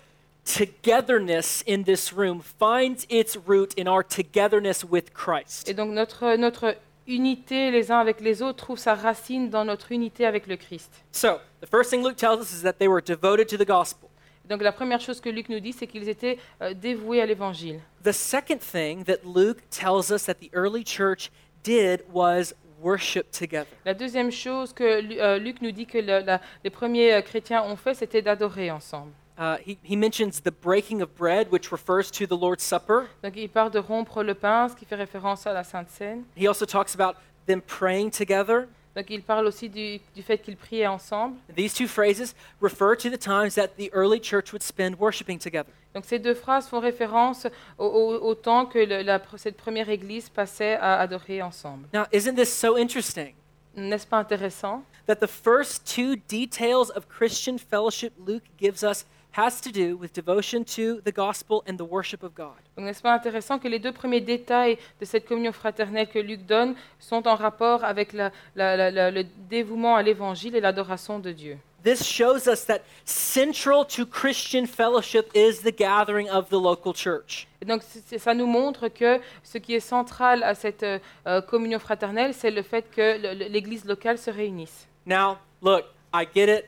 [0.46, 5.68] togetherness in this room finds its root in our togetherness with Christ.
[5.70, 6.76] Et donc, notre, notre
[7.08, 11.04] unité les uns avec les autres trouve sa racine dans notre unité avec le Christ.
[11.12, 14.10] So, the first thing Luke tells us is that they were devoted to the gospel.
[14.50, 17.80] Donc, la première chose que Luc nous dit, c'est qu'ils étaient euh, dévoués à l'Évangile.
[18.04, 21.32] The second thing that Luke tells us that the early church
[21.64, 23.68] did was worship together.
[23.86, 27.64] La deuxième chose que euh, Luc nous dit que le- la- les premiers euh, chrétiens
[27.64, 29.12] ont fait, c'était d'adorer ensemble.
[29.38, 33.08] Uh, he, he mentions the breaking of bread, which refers to the Lord's Supper.
[33.24, 36.24] Donc, il parle de rompre le pain, ce qui fait référence à la Sainte Seine.
[36.38, 37.16] He also talks about
[37.48, 38.68] them praying together.
[38.96, 41.36] Donc, il parle aussi du, du fait qu'ils priaient ensemble.
[41.56, 45.72] These two phrases refer to the times that the early church would spend worshiping together.
[45.96, 47.46] Donc ces deux phrases font référence
[47.78, 51.88] au, au- au temps que le- la- cette première église passait à adorer ensemble.
[51.94, 53.34] Now, isn't this so interesting?
[53.76, 59.60] N'est-ce pas intéressant That the first two details of Christian fellowship Luke gives us has
[59.62, 62.54] to do with devotion to the gospel and the worship of God.
[62.78, 66.46] Donc n'est-ce pas intéressant que les deux premiers détails de cette communion fraternelle que Luc
[66.46, 71.20] donne sont en rapport avec la- la- la- la- le dévouement à l'évangile et l'adoration
[71.20, 71.58] de Dieu?
[71.84, 77.46] This shows us that central to Christian fellowship is the gathering of the local church.
[77.62, 77.82] Et donc
[78.18, 82.52] ça nous montre que ce qui est central à cette euh, euh, communion fraternelle, c'est
[82.52, 83.18] le fait que
[83.50, 84.88] l'église locale se réunisse.
[85.06, 86.66] Now, look, I get it.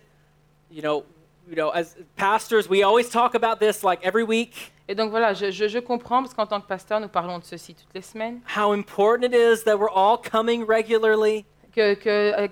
[0.69, 1.05] You know,
[1.49, 4.71] you know, as pastors, we always talk about this like every week.
[4.87, 7.43] Et donc voilà, je, je- je comprends, parce qu'en tant que pasteur, nous parlons de
[7.43, 8.39] ceci toutes les semaines.
[8.55, 11.45] How important it is that we're all coming regularly.
[11.73, 11.95] que,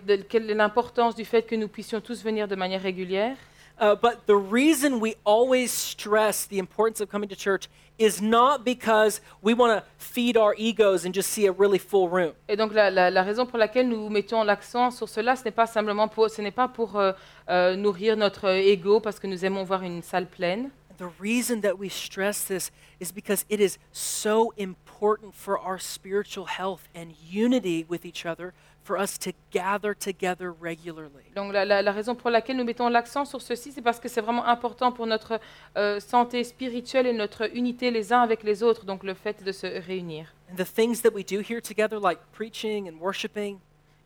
[0.06, 3.36] de- quelle est l'importance du fait que nous puissions tous venir de manière régulière.
[3.80, 8.64] Uh, but the reason we always stress the importance of coming to church is not
[8.64, 12.34] because we want to feed our egos and just see a really full room.
[12.48, 15.52] Et donc la, la- la raison pour laquelle nous mettons l'accent sur cela, ce n'est
[15.52, 17.14] pas simplement pour, ce n'est pas pour euh,
[17.50, 20.70] euh, nourrir notre ego parce que nous aimons voir une salle pleine.
[20.98, 26.46] The reason that we stress this is because it is so important for our spiritual
[26.46, 28.54] health and unity with each other
[28.84, 31.24] for us to gather together regularly.
[31.36, 34.10] Donc la, la- la raison pour laquelle nous mettons l'accent sur ceci, c'est parce que
[34.10, 35.40] c'est vraiment important pour notre
[35.78, 39.52] euh, santé spirituelle et notre unité les uns avec les autres, donc le fait de
[39.52, 40.34] se réunir.
[40.52, 43.58] And the things that we do here together, like preaching and worshiping,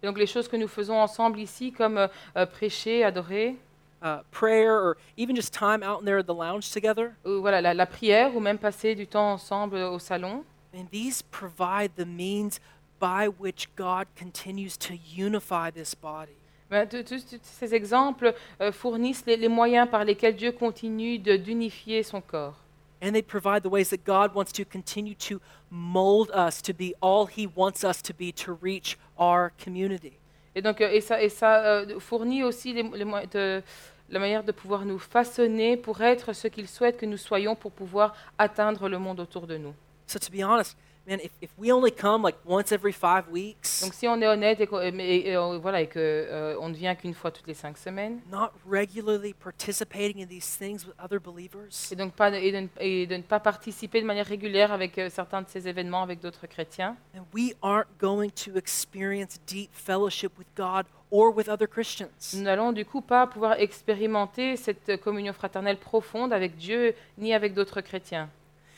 [0.04, 3.56] Et donc les choses que nous faisons ensemble ici, comme euh, euh, prêcher, adorer,
[4.04, 7.62] uh, prayer, or even just time out in there at the lounge together, ou voilà,
[7.62, 10.44] la, la prière, ou même passer du temps ensemble au salon,
[10.76, 12.60] and these provide the means
[13.00, 16.34] by which God continues to unify this body.
[16.70, 22.20] Ben, tous- ces exemples euh, fournissent les, les moyens par lesquels Dieu continue d'unifier son
[22.22, 22.56] corps.
[23.02, 26.94] And they provide the ways that God wants to continue to mold us to be
[27.02, 30.14] all He wants us to be to reach our community.
[30.56, 33.62] Et donc, euh, et ça, et ça euh, fournit aussi les, les moyens de-
[34.10, 37.72] la manière de pouvoir nous façonner pour être ce qu'il souhaite que nous soyons pour
[37.72, 39.74] pouvoir atteindre le monde autour de nous.
[40.08, 40.76] So, to be honest,
[41.08, 44.28] man, if, if we only come like once every five weeks, Donc, si on est
[44.28, 47.14] honnête et, qu'on- et- et- et, euh, voilà, et que euh, on ne vient qu'une
[47.14, 51.96] fois toutes les cinq semaines, not regularly participating in these things with other believers, et
[51.96, 54.98] donc pas de, et de ne- et de ne pas participer de manière régulière avec
[54.98, 59.70] euh, certains de ces événements avec d'autres chrétiens, and we aren't going to experience deep
[59.74, 62.10] fellowship with God or with other Christians.
[62.34, 67.34] nous n'allons du coup pas pouvoir expérimenter cette euh, communion fraternelle profonde avec Dieu ni
[67.34, 68.30] avec d'autres chrétiens.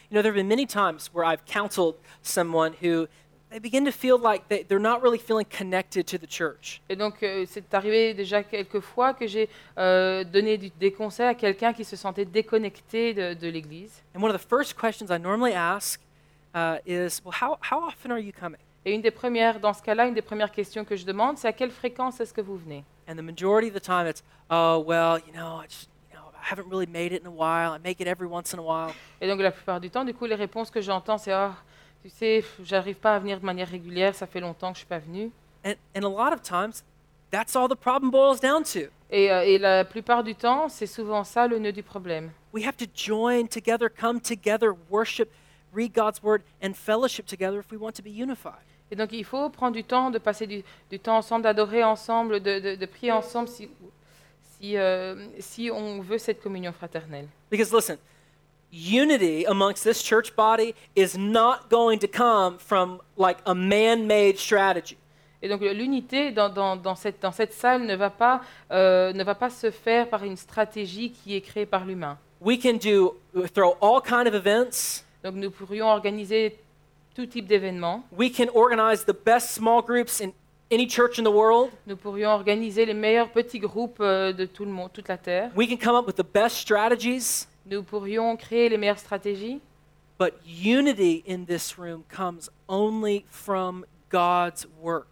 [0.10, 3.08] You know, there have been many times where I've counseled someone who
[3.52, 6.82] they begin to feel like they, they're not really feeling connected to the church.
[6.90, 11.28] Et donc, euh, c'est arrivé déjà quelques fois que j'ai euh, donné du- des conseils
[11.28, 14.02] à quelqu'un qui se sentait déconnecté de, de l'Église.
[14.16, 16.00] And one of the first questions I normally ask
[16.56, 18.60] uh, is, well, how, how often are you coming?
[18.86, 21.48] Et une des premières, dans ce cas-là, une des premières questions que je demande, c'est
[21.48, 22.84] à quelle fréquence est-ce que vous venez?
[23.08, 25.88] And the majority of the time it's, oh, well, you know, I just,
[26.40, 27.74] you know, I haven't really made it in a while.
[27.74, 28.94] I make it every once in a while.
[29.22, 31.56] Et donc, la plupart du temps, du coup, les réponses que j'entends, c'est Ah,
[32.04, 34.88] tu sais, j'arrive pas à venir de manière régulière, ça fait longtemps que je suis
[34.88, 35.32] pas venu.
[35.66, 36.84] And, and a lot of times,
[37.32, 38.90] that's all the problem boils down to.
[39.12, 42.32] Et, euh, et la plupart du temps, c'est souvent ça le nœud du problème.
[42.54, 45.30] We have to join together, come together, worship,
[45.74, 48.54] read God's word, and fellowship together if we want to be unified.
[48.92, 52.40] Et donc, il faut prendre du temps, de passer du, du temps ensemble, d'adorer ensemble,
[52.40, 53.70] de, de- de prier ensemble si,
[54.60, 57.28] si, euh, si on veut cette communion fraternelle.
[57.50, 57.98] Because listen,
[58.72, 64.98] unity amongst this church body is not going to come from like a man-made strategy.
[65.42, 68.42] Et donc l'unité dans, dans- dans cette, dans cette salle ne va, pas,
[68.72, 72.18] euh, ne va pas se faire par une stratégie qui est créée par l'humain.
[72.42, 73.16] We can do
[73.54, 75.04] throw all kind of events.
[75.24, 76.58] Donc nous pourrions organiser
[77.16, 78.04] tout type d'événements.
[78.12, 80.32] We can organize the best small groups in
[80.72, 81.72] any church in the world.
[81.88, 85.52] Nous pourrions organiser les meilleurs petits groupes euh, de tout le monde, toute la Terre.
[85.56, 87.48] We can come up with the best strategies.
[87.66, 89.60] Nous pourrions créer les meilleures stratégies.
[90.20, 95.08] But unity in this room comes only from God's work.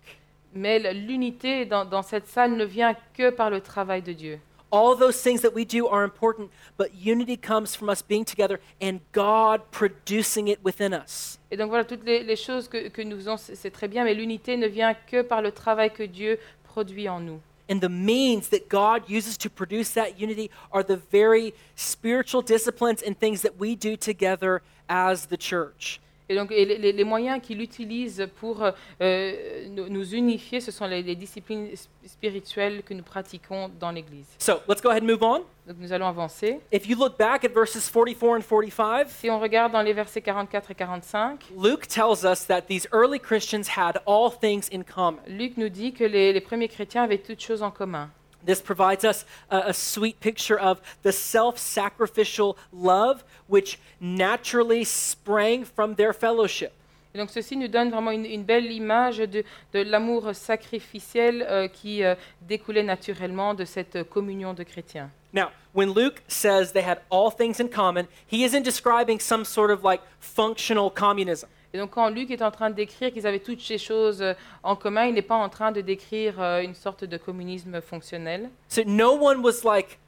[0.54, 4.40] Mais l'unité dans, dans cette salle ne vient que par le travail de Dieu.
[4.70, 8.60] All those things that we do are important, but unity comes from us being together
[8.82, 11.40] and God producing it within us.
[11.50, 14.14] Et donc voilà, toutes les, les choses que, que nous faisons, c'est très bien, mais
[14.14, 17.40] l'unité ne vient que par le travail que Dieu produit en nous.
[17.70, 23.02] And the means that God uses to produce that unity are the very spiritual disciplines
[23.02, 26.00] and things that we do together as the church.
[26.30, 28.62] Et donc et les, moyens qu'il utilise pour
[29.02, 34.26] euh, nous, unifier, ce sont les, les disciplines sp- spirituelles que nous pratiquons dans l'Église.
[34.38, 35.44] So let's go ahead and move on.
[35.68, 36.60] Donc nous allons avancer.
[36.72, 40.22] If you look back at verses 44 and 45, Si on regarde dans les versets
[40.22, 45.20] 44 et 45, Luke tells us that these early Christians had all things in common.
[45.28, 48.10] Luc nous dit que les, les premiers chrétiens avaient toutes choses en commun.
[48.48, 55.66] This provides us a, a sweet picture of the self sacrificial love which naturally sprang
[55.66, 56.72] from their fellowship.
[57.14, 61.68] Et donc ceci nous donne vraiment une, une belle image de, de l'amour sacrificiel euh,
[61.68, 65.10] qui euh, découlait naturellement de cette communion de chrétiens.
[65.34, 69.72] Now, when Luke says they had all things in common, he isn't describing some sort
[69.72, 71.50] of like functional communism.
[71.74, 74.34] Et donc quand Luc est en train de décrire qu'ils avaient toutes ces choses euh,
[74.64, 78.50] en commun, il n'est pas en train de décrire euh, une sorte de communisme fonctionnel.
[78.70, 80.00] So no one was like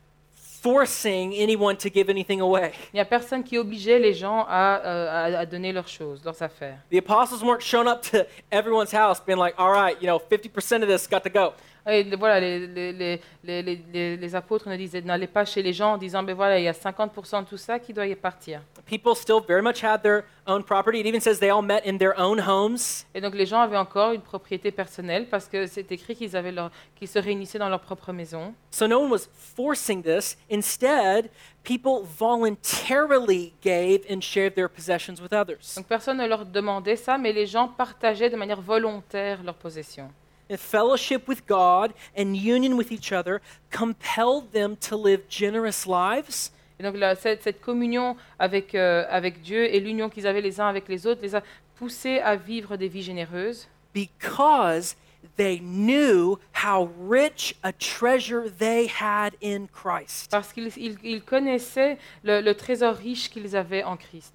[0.62, 2.72] forcing anyone to give anything away.
[2.94, 6.42] Il n'y a personne qui obligeait les gens à, euh, à- donner leurs choses, leurs
[6.42, 6.78] affaires.
[6.92, 10.82] The apostles weren't showing up to everyone's house being like, all right, you know, 50%
[10.82, 11.54] of this got to go.
[11.88, 15.94] Et le- voilà, les, les, les, les, apôtres ne disaient, n'allez pas chez les gens
[15.94, 18.62] en disant, ben voilà, il y a 50% de tout ça qui doit y partir.
[18.86, 21.00] People still very much had their own property.
[21.00, 23.06] It even says they all met in their own homes.
[23.14, 26.52] Et donc les gens avaient encore une propriété personnelle parce que c'est écrit qu'ils avaient
[26.52, 28.54] leur, qu'ils se réunissaient dans leur propre maison.
[28.72, 30.38] So no one was forcing this.
[30.52, 31.30] Instead,
[31.64, 35.76] people voluntarily gave and shared their possessions with others.
[35.76, 40.12] Donc personne ne leur demandait ça, mais les gens partageaient de manière volontaire leurs possessions.
[40.50, 43.40] And fellowship with God and union with each other
[43.72, 49.42] compelled them to live generous lives Et donc la- cette, cette communion avec, euh, avec
[49.42, 51.44] Dieu et l'union qu'ils avaient les uns avec les autres les a
[51.76, 54.96] poussés à vivre des vies généreuses because
[55.36, 60.32] they knew how rich a treasure they had in Christ.
[60.32, 64.34] parce qu'ils ils- ils connaissaient le, le trésor riche qu'ils avaient en Christ.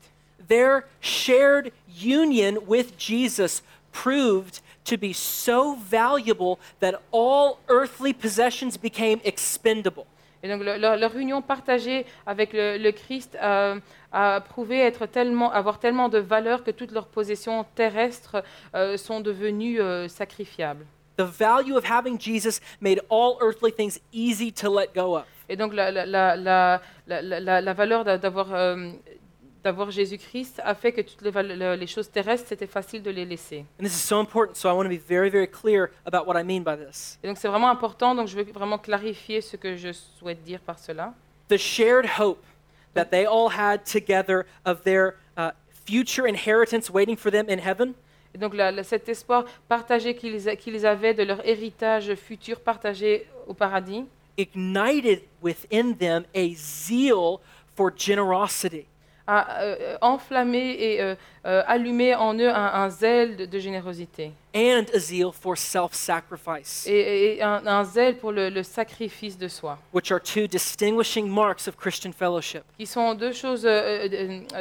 [0.48, 1.72] Their shared
[2.03, 3.62] union with Jesus
[4.02, 10.04] proved to be so valuable that all earthly possessions became expendable.
[10.42, 13.80] Et donc le- leur, leur union partagée avec le, le Christ euh,
[14.12, 18.42] a prouvé être tellement, avoir tellement de valeur que toutes leurs possessions terrestres
[18.74, 20.85] euh, sont devenues euh, sacrifiables.
[21.16, 25.24] The value of having Jesus made all earthly things easy to let go of.
[25.48, 28.90] Et donc la, la, la, la, la, la- la valeur d'a- d'avoir euh,
[29.64, 33.64] d'avoir Jésus-Christ a fait que toutes les, choses terrestres, c'était facile de les laisser.
[33.81, 36.38] And this is so important, so I want to be very, very clear about what
[36.38, 37.18] I mean by this.
[37.24, 40.61] Et donc c'est vraiment important, donc je veux vraiment clarifier ce que je souhaite dire
[40.61, 41.14] par cela.
[41.48, 42.44] The shared hope
[42.94, 45.50] that they all had together of their uh,
[45.87, 47.94] future inheritance waiting for them in heaven
[48.35, 53.27] Et donc la- la- cet espoir partagé qu'ils qu'ils avaient de leur héritage futur partagé
[53.46, 54.05] au paradis
[54.37, 57.38] ignited within them a zeal
[57.77, 58.87] for generosity.
[59.26, 59.96] A euh,
[60.54, 61.14] et euh,
[61.46, 65.94] euh, allumé en eux un, un zèle de, de générosité and a zeal for self
[65.94, 70.46] sacrifice, et, et un, un zèle pour le, le sacrifice de soi, which are two
[70.46, 72.62] distinguishing marks of Christian fellowship.
[72.76, 73.66] qui sont deux choses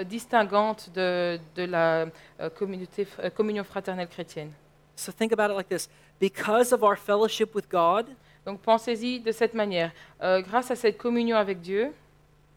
[0.06, 2.06] distinguantes de, de la
[2.56, 4.52] communauté, communion fraternelle chrétienne.
[4.96, 8.08] So think about it like this because of our fellowship with God,
[8.46, 9.92] Donc pensez-y de cette manière.
[10.20, 11.94] Grâce à cette communion avec Dieu,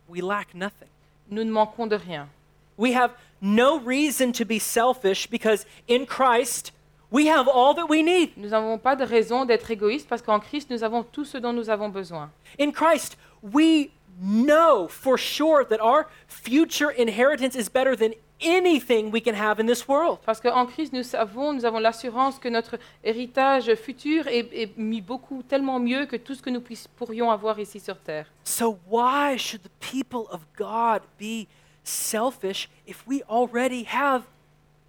[0.08, 0.88] we lack nothing.
[1.30, 2.28] Nous ne manquons de rien.
[2.76, 6.72] We have no reason to be selfish because in Christ,
[7.10, 8.36] we have all that we need.
[8.36, 11.52] Nous n'avons pas de raison d'être égoïstes parce qu'en Christ, nous avons tout ce dont
[11.52, 12.30] nous avons besoin.
[12.58, 19.20] In Christ, we know for sure that our future inheritance is better than anything we
[19.20, 20.18] can have in this world.
[20.24, 25.00] Parce qu'en Christ, nous savons, nous avons l'assurance que notre héritage futur est, est mis
[25.00, 26.62] beaucoup, tellement mieux que tout ce que nous
[26.96, 28.26] pourrions avoir ici sur terre.
[28.44, 31.46] So, why should the people of God be
[31.82, 34.22] selfish if we already have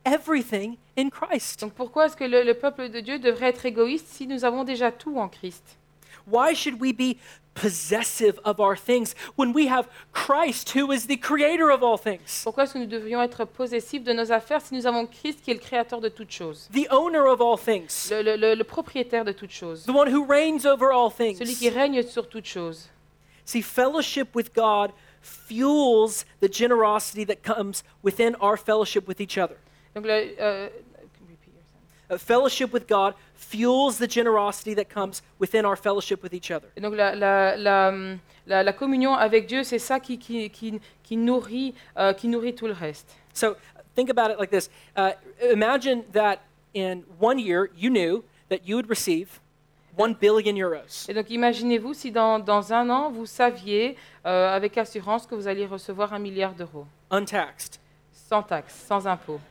[0.03, 1.61] everything in Christ?
[1.61, 4.63] Donc pourquoi est-ce que le, le peuple de Dieu devrait être égoïste si nous avons
[4.63, 5.77] déjà tout en Christ?
[6.29, 7.17] Why should we be
[7.61, 12.41] possessive of our things when we have Christ who is the creator of all things,
[12.43, 15.51] Pourquoi est-ce que nous devrions être possessifs de nos affaires si nous avons Christ qui
[15.51, 19.25] est le créateur de toutes choses the owner of all things, le, le- le- propriétaire
[19.25, 21.37] de toutes choses, the one who reigns over all things?
[21.39, 22.89] celui qui règne sur toutes choses.
[23.45, 24.91] See, fellowship with God
[25.21, 29.55] fuels the generosity that comes within our fellowship with each other.
[29.95, 30.69] Donc le, euh,
[32.09, 36.67] Uh, fellowship with God fuels the generosity that comes within our fellowship with each other.
[36.77, 37.91] Et donc la, la- la,
[38.45, 42.55] la- la communion avec Dieu, c'est ça qui, qui, qui, qui nourrit, euh, qui nourrit
[42.55, 43.13] tout le reste.
[43.33, 43.55] So
[43.95, 45.11] think about it like this uh,
[45.51, 46.37] Imagine that
[46.73, 49.41] in one year you knew that you would receive
[49.97, 51.09] 1 billion euros.
[51.09, 55.47] Et donc imaginez-vous si dans, dans un an, vous saviez euh, avec assurance que vous
[55.49, 57.79] alliez recevoir un milliard d'euros, untaxed.
[58.13, 59.41] sans taxes, sans impôts.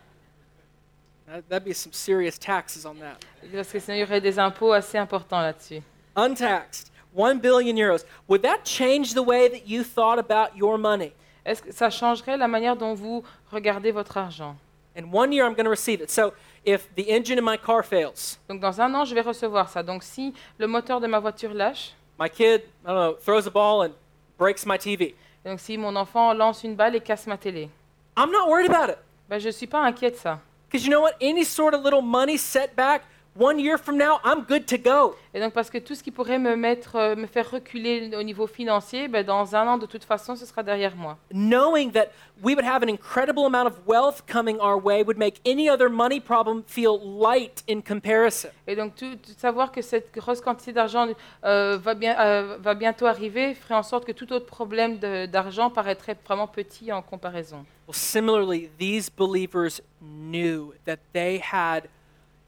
[1.26, 3.18] That- That'd be some serious taxes on that.
[3.52, 5.82] Parce que sinon, il y aurait des impôts assez importants là-dessus.
[6.14, 8.04] Untaxed, 1 billion euros.
[8.28, 11.12] Would that change the way that you thought about your money?
[11.44, 14.56] Est-ce que ça changerait la manière dont vous regardez votre argent?
[14.96, 16.10] In one year, I'm going to receive it.
[16.10, 16.32] So
[16.64, 19.82] if the engine in my car fails, Donc dans un an, je vais recevoir ça.
[19.82, 23.50] Donc si le moteur de ma voiture lâche, my kid, I don't know, throws a
[23.50, 23.92] ball and
[24.38, 27.68] breaks my TV, et donc si mon enfant lance une balle et casse ma télé,
[28.16, 28.98] I'm not worried about it.
[29.28, 30.40] ben, je ne suis pas inquiet de ça.
[30.66, 31.16] Because you know what?
[31.20, 33.05] Any sort of little money setback,
[33.38, 35.14] one year from now, I'm good to go.
[35.35, 38.22] Et donc parce que tout ce qui pourrait me, mettre, euh, me faire reculer au
[38.22, 41.18] niveau financier, ben, dans un an, de toute façon, ce sera derrière moi.
[41.33, 42.07] Knowing that
[42.42, 45.88] we would have an incredible amount of wealth coming our way would make any other
[45.88, 48.49] money problem feel light in comparison.
[48.66, 51.07] Et donc tout, tout savoir que cette grosse quantité d'argent
[51.44, 55.70] euh, va, bien, euh, va bientôt arriver ferait en sorte que tout autre problème d'argent
[55.70, 57.64] paraîtrait vraiment petit en comparaison.
[57.87, 61.88] Well, similarly, these believers knew that they had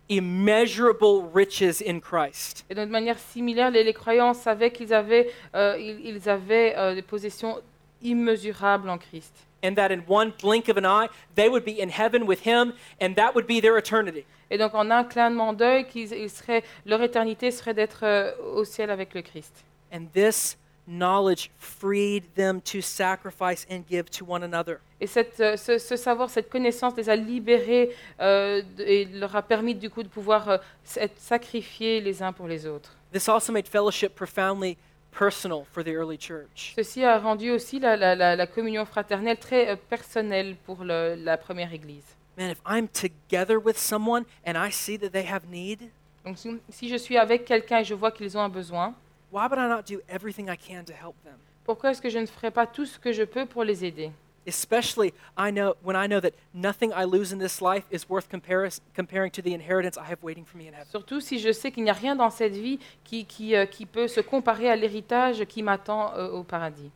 [0.09, 2.65] immeasurable riches in Christ.
[2.71, 6.95] Et de manière similaire, les, les croyants savaient qu'ils avaient, euh, ils, ils avaient euh,
[6.95, 7.61] des possessions
[8.03, 9.35] immesurables en Christ.
[9.65, 12.73] And that in one blink of an eye, they would be in heaven with Him,
[13.01, 14.25] and that would be their eternity.
[14.51, 18.65] Et donc, en un clignement d'œil, qu'ils- ils seraient- leur éternité serait d'être euh, au
[18.65, 19.65] ciel avec le Christ.
[19.93, 20.57] And this
[20.89, 24.79] knowledge freed them to sacrifice and give to one another.
[25.01, 29.43] Et cette, euh, ce, ce savoir, cette connaissance les a libérés euh, et leur a
[29.43, 30.59] permis du coup de pouvoir euh,
[30.97, 32.97] être sacrifiés les uns pour les autres.
[33.13, 34.77] This also made fellowship profoundly
[35.17, 36.73] personal for the early church.
[36.77, 41.15] Ceci a rendu aussi la, la- la- la communion fraternelle très euh, personnelle pour le-
[41.17, 42.05] la première Église.
[42.37, 45.91] Man, if I'm together with someone and I see that they have need,
[46.25, 48.95] Donc si, si je suis avec quelqu'un et je vois qu'ils ont un besoin,
[49.31, 51.37] why would I not do everything I can to help them?
[51.65, 54.11] pourquoi est-ce que je ne ferai pas tout ce que je peux pour les aider?
[54.47, 58.31] Especially I know when I know that nothing I lose in this life is worth
[58.31, 60.87] comparis- comparing to the inheritance I have waiting for me in heaven.
[60.91, 63.85] Surtout si je sais qu'il n'y a rien dans cette vie qui, qui, euh, qui
[63.85, 66.91] peut se comparer à l'héritage qui m'attend euh, au paradis.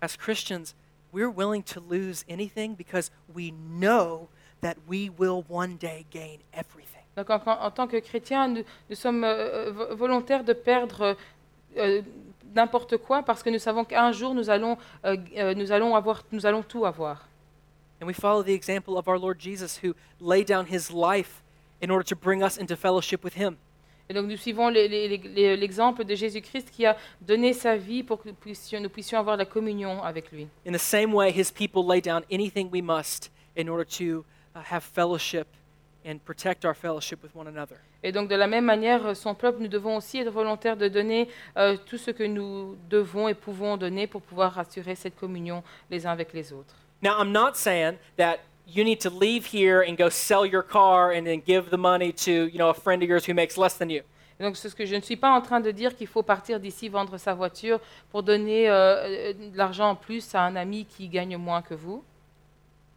[0.00, 0.74] As Christians,
[1.12, 4.26] we're willing to lose anything because we know
[4.60, 7.04] that we will one day gain everything.
[7.16, 11.16] Donc en, en tant que chrétiens, nous, nous sommes euh, vo- volontaires de perdre
[11.76, 12.02] euh,
[12.54, 16.24] n'importe quoi parce que nous savons qu'un jour nous allons, euh, euh, nous, allons avoir,
[16.32, 17.28] nous allons tout avoir.
[18.00, 21.42] And we follow the example of our Lord Jesus who laid down his life
[21.80, 23.56] in order to bring us into fellowship with him.
[24.08, 28.34] Et donc nous suivons l'exemple de Jésus-Christ qui a donné sa vie pour que nous
[28.34, 30.46] puissions, nous puissions avoir la communion avec lui.
[30.66, 34.60] In the same way, his people lay down anything we must in order to uh,
[34.70, 35.48] have fellowship
[36.06, 37.76] and protect our fellowship with one another.
[38.02, 40.88] Et donc de la même manière, euh, son peuple, nous devons aussi être volontaires de
[40.88, 45.62] donner euh, tout ce que nous devons et pouvons donner pour pouvoir assurer cette communion
[45.90, 46.74] les uns avec les autres.
[47.02, 51.12] Now, I'm not saying that you need to leave here and go sell your car
[51.12, 53.76] and then give the money to, you know, a friend of yours who makes less
[53.76, 54.02] than you.
[54.38, 56.60] Et donc ce que je ne suis pas en train de dire qu'il faut partir
[56.60, 60.84] d'ici vendre sa voiture pour donner euh, euh, de l'argent en plus à un ami
[60.84, 62.04] qui gagne moins que vous,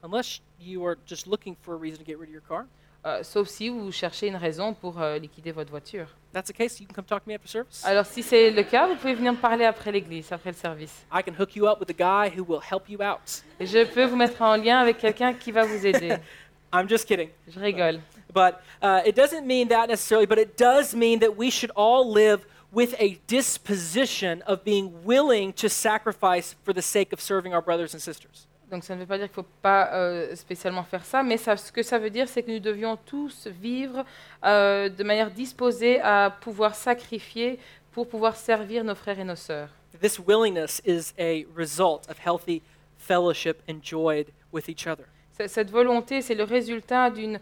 [0.01, 2.67] Unless you are just looking for a reason to get rid of your car.
[3.05, 6.07] Euh, sauf si vous cherchez une raison pour euh, liquider votre voiture.
[6.33, 7.83] That's the case, you can come talk to me after service.
[7.85, 11.05] Alors si c'est le cas, vous pouvez venir me parler après l'église, après le service.
[11.11, 13.43] I can hook you up with a guy who will help you out.
[13.59, 16.17] Je peux vous mettre en lien avec quelqu'un qui va vous aider.
[16.73, 17.29] I'm just kidding.
[17.47, 18.01] Je rigole.
[18.33, 22.11] But uh, it doesn't mean that necessarily, but it does mean that we should all
[22.11, 27.61] live with a disposition of being willing to sacrifice for the sake of serving our
[27.61, 28.45] brothers and sisters.
[28.71, 31.37] Donc ça ne veut pas dire qu'il ne faut pas euh, spécialement faire ça, mais
[31.37, 34.05] ça- ce que ça veut dire, c'est que nous devions tous vivre
[34.45, 37.59] euh, de manière disposée à pouvoir sacrifier
[37.91, 39.69] pour pouvoir servir nos frères et nos sœurs.
[39.99, 42.61] This willingness is a result of healthy
[42.97, 45.05] fellowship enjoyed with each other.
[45.47, 47.39] Cette volonté, c'est le résultat d'une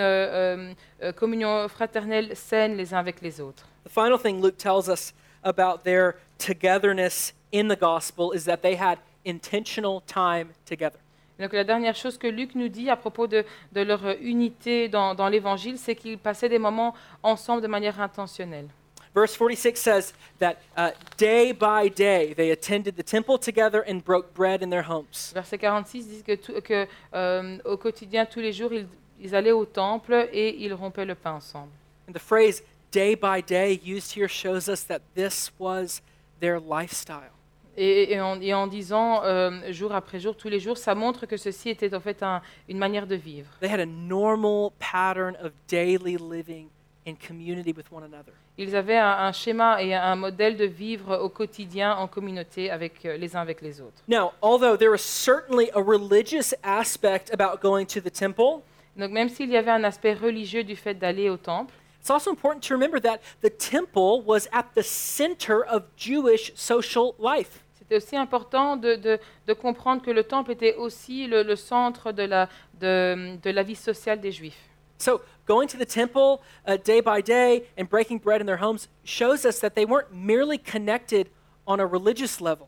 [0.00, 0.72] euh,
[1.14, 3.68] communion fraternelle saine les uns avec les autres.
[3.86, 5.12] The final thing Luke tells us
[5.44, 10.98] about their togetherness in the gospel is that they had intentional time together.
[11.38, 15.14] Donc la dernière chose que Luc nous dit à propos de, de leur unité dans,
[15.16, 18.68] dans l'Évangile, c'est qu'ils passaient des moments ensemble de manière intentionnelle.
[19.14, 24.34] Verse 46 says that uh, day by day they attended the temple together and broke
[24.34, 25.32] bread in their homes.
[25.32, 28.88] Verset 46 dit que, tout- que, euh, au quotidien, tous les jours, ils,
[29.20, 31.70] ils allaient au temple et ils rompaient le pain ensemble.
[32.08, 32.62] And the phrase
[32.92, 36.00] day by day used here shows us that this was
[36.40, 37.30] their lifestyle.
[37.76, 41.26] Et, et en, et en disant euh, jour après jour, tous les jours, ça montre
[41.26, 43.48] que ceci était en fait un- une manière de vivre.
[43.60, 46.68] They had a normal pattern of daily living
[47.06, 48.32] in community with one another.
[48.56, 53.04] Ils avaient un, un schéma et un modèle de vivre au quotidien en communauté avec
[53.04, 54.00] euh, les uns avec les autres.
[54.08, 58.62] Now, although there was certainly a religious aspect about going to the temple,
[58.96, 62.30] Donc même s'il y avait un aspect religieux du fait d'aller au temple, it's also
[62.30, 67.63] important to remember that the temple was at the center of Jewish social life.
[67.94, 72.12] C'était aussi important de, de- de comprendre que le temple était aussi le, le centre
[72.12, 72.48] de la,
[72.80, 74.58] de, de la vie sociale des Juifs.
[74.98, 78.88] So, going to the temple uh, day by day and breaking bread in their homes
[79.04, 81.28] shows us that they weren't merely connected
[81.66, 82.66] on a religious level.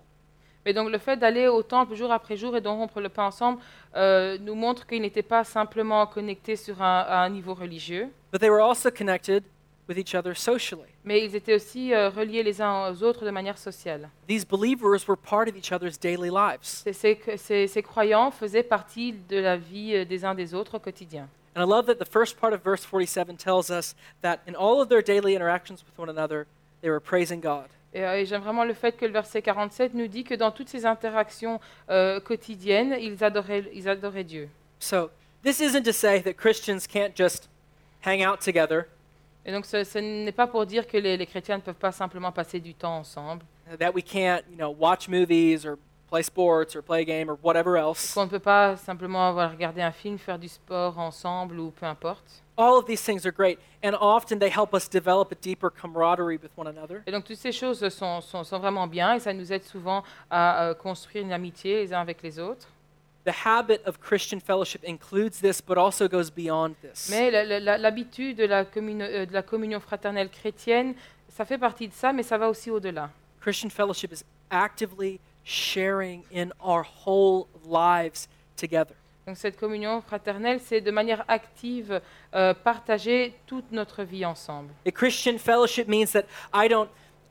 [0.64, 3.26] Mais donc le fait d'aller au temple jour après jour et de rompre le pain
[3.26, 3.60] ensemble
[3.94, 8.40] euh, nous montre qu'ils n'étaient pas simplement connectés sur un, à un niveau religieux, But
[8.40, 9.44] they were also connected
[9.88, 10.88] with each other socially.
[11.04, 14.08] mais ils étaient aussi euh, reliés les uns aux autres de manière sociale.
[14.28, 16.62] These believers were part of each other's daily lives.
[16.62, 20.76] Ces, ces- ces- ces croyants faisaient partie de la vie euh, des uns des autres
[20.76, 21.28] au quotidien.
[21.54, 24.80] And I love that the first part of verse 47 tells us that in all
[24.82, 26.46] of their daily interactions with one another,
[26.82, 27.66] they were praising God.
[27.94, 30.50] Et, euh, et j'aime vraiment le fait que le verset 47 nous dit que dans
[30.50, 31.58] toutes ces interactions
[31.88, 34.48] euh, quotidiennes, ils adoraient, ils adoraient Dieu.
[34.80, 35.08] So,
[35.42, 37.48] this isn't to say that Christians can't just
[38.04, 38.86] hang out together,
[39.46, 41.92] Et donc ce, ce n'est pas pour dire que les, les chrétiens ne peuvent pas
[41.92, 43.44] simplement passer du temps ensemble,
[43.78, 45.78] that we can't, you know, watch movies or
[46.10, 48.12] play sports or play a game or whatever else.
[48.12, 51.86] qu'on ne peut pas simplement voilà, regarder un film, faire du sport ensemble ou peu
[51.86, 52.42] importe.
[52.58, 56.38] All of these things are great, and often they help us develop a deeper camaraderie
[56.42, 57.02] with one another.
[57.06, 60.02] Et donc toutes ces choses sont, sont, sont vraiment bien et ça nous aide souvent
[60.28, 62.66] à euh, construire une amitié les uns avec les autres.
[63.26, 67.08] The habit of Christian fellowship includes this, but also goes beyond this.
[67.10, 70.94] Mais l'habitude de, euh, de la communion fraternelle chrétienne,
[71.28, 73.10] ça fait partie de ça, mais ça va aussi au-delà.
[73.40, 78.94] Christian fellowship is actively sharing in our whole lives together.
[79.26, 82.00] Donc cette communion fraternelle, c'est de manière active
[82.32, 84.70] euh, partager toute notre vie ensemble.
[84.86, 86.88] A Christian fellowship means that I don't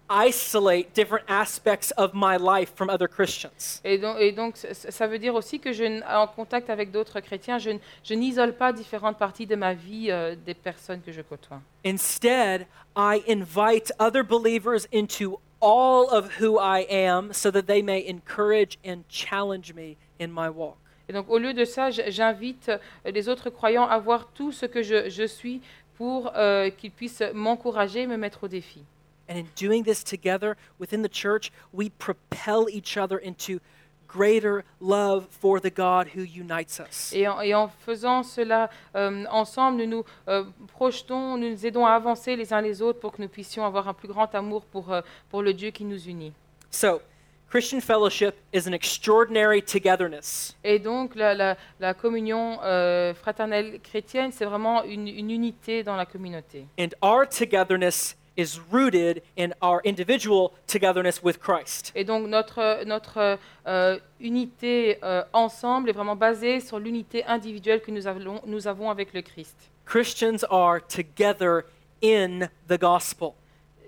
[0.09, 3.81] isolate different aspects of my life from other Christians.
[3.83, 4.17] Et donc,
[4.63, 8.71] et ça veut dire aussi que je, en contact avec d'autres chrétiens, je, n'isole pas
[8.71, 11.61] différentes parties de ma vie euh, des personnes que je côtoie.
[11.85, 18.05] Instead, I invite other believers into all of who I am so that they may
[18.07, 20.77] encourage and challenge me in my walk.
[21.07, 24.65] Et donc, au lieu de ça, j'invite euh, les autres croyants à voir tout ce
[24.65, 25.61] que je, je suis
[25.97, 28.83] pour euh, qu'ils puissent m'encourager et me mettre au défi.
[29.27, 33.59] And in doing this together within the church, we propel each other into
[34.07, 37.11] greater love for the God who unites us.
[37.13, 41.85] Et en, et en faisant cela euh, ensemble, nous nous euh, projetons, nous nous aidons
[41.85, 44.63] à avancer les uns les autres pour que nous puissions avoir un plus grand amour
[44.65, 46.33] pour, euh, pour le Dieu qui nous unit.
[46.69, 47.01] So,
[47.49, 50.55] Christian fellowship is an extraordinary togetherness.
[50.63, 55.95] Et donc, la, la- la communion euh, fraternelle chrétienne, c'est vraiment une, une unité dans
[55.95, 56.67] la communauté.
[56.79, 61.91] And our togetherness is rooted in our individual togetherness with Christ.
[61.95, 67.91] Et donc, notre, notre euh, unité euh, ensemble est vraiment basée sur l'unité individuelle que
[67.91, 69.55] nous avons, nous avons avec le Christ.
[69.85, 71.63] Christians are together
[72.03, 73.33] in the gospel.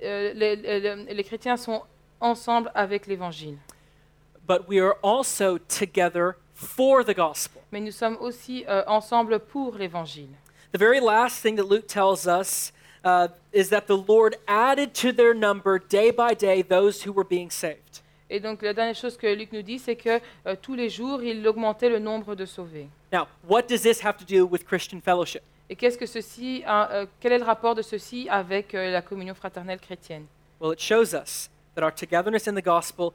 [0.04, 1.82] Euh, les, les- les chrétiens sont
[2.22, 3.58] ensemble avec l'Évangile.
[4.48, 7.62] But we are also together for the gospel.
[7.72, 10.30] Mais nous sommes aussi euh, ensemble pour l'Évangile.
[10.72, 12.72] The very last thing that Luke tells us
[13.08, 17.26] uh, is that the Lord added to their number day by day those who were
[17.28, 18.02] being saved.
[18.30, 21.24] Et donc, la dernière chose que Luc nous dit, c'est que euh, tous les jours,
[21.24, 22.90] il augmentait le nombre de sauvés.
[23.14, 25.42] Now, what does this have to do with Christian fellowship?
[25.70, 29.02] Et qu'est-ce que ceci, a- euh, quel est le rapport de ceci avec euh, la
[29.02, 30.26] communion fraternelle chrétienne?
[30.60, 33.14] Well, it shows us that our togetherness in the gospel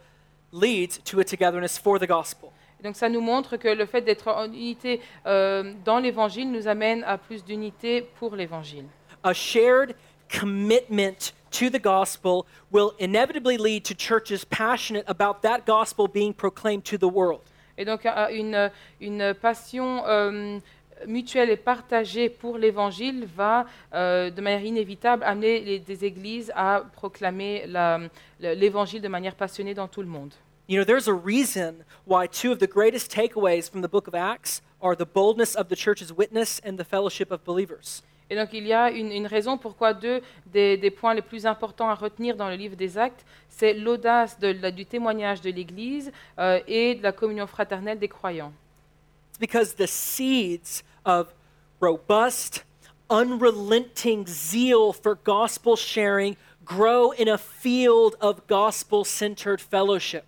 [0.52, 2.48] leads to a togetherness for the gospel.
[2.80, 6.66] Et donc, ça nous montre que le fait d'être en unité euh, dans l'Évangile nous
[6.68, 8.86] amène à plus d'unité pour l'Évangile.
[9.24, 9.94] A shared
[10.28, 16.84] commitment to the gospel will inevitably lead to churches passionate about that gospel being proclaimed
[16.84, 17.42] to the world.
[17.78, 18.70] Et donc une,
[19.00, 20.58] une passion euh,
[21.06, 26.82] mutuelle et partagée pour l'Évangile va, euh, de manière inévitable, amener les, des églises à
[26.94, 27.98] proclamer la-
[28.40, 30.32] le- l'Évangile de manière passionnée dans tout le monde.
[30.68, 34.14] You know, there's a reason why two of the greatest takeaways from the book of
[34.14, 38.02] Acts are the boldness of the church's witness and the fellowship of believers.
[38.30, 41.44] Et donc il y a une, une raison pourquoi deux des, des points les plus
[41.46, 46.10] importants à retenir dans le livre des Actes, c'est l'audace de du témoignage de l'Église
[46.38, 48.52] euh, et de la communion fraternelle des croyants.
[49.38, 51.34] Because the seeds of
[51.80, 52.64] robust,
[53.10, 60.22] unrelenting zeal for gospel sharing grow in a field of gospel centered fellowship.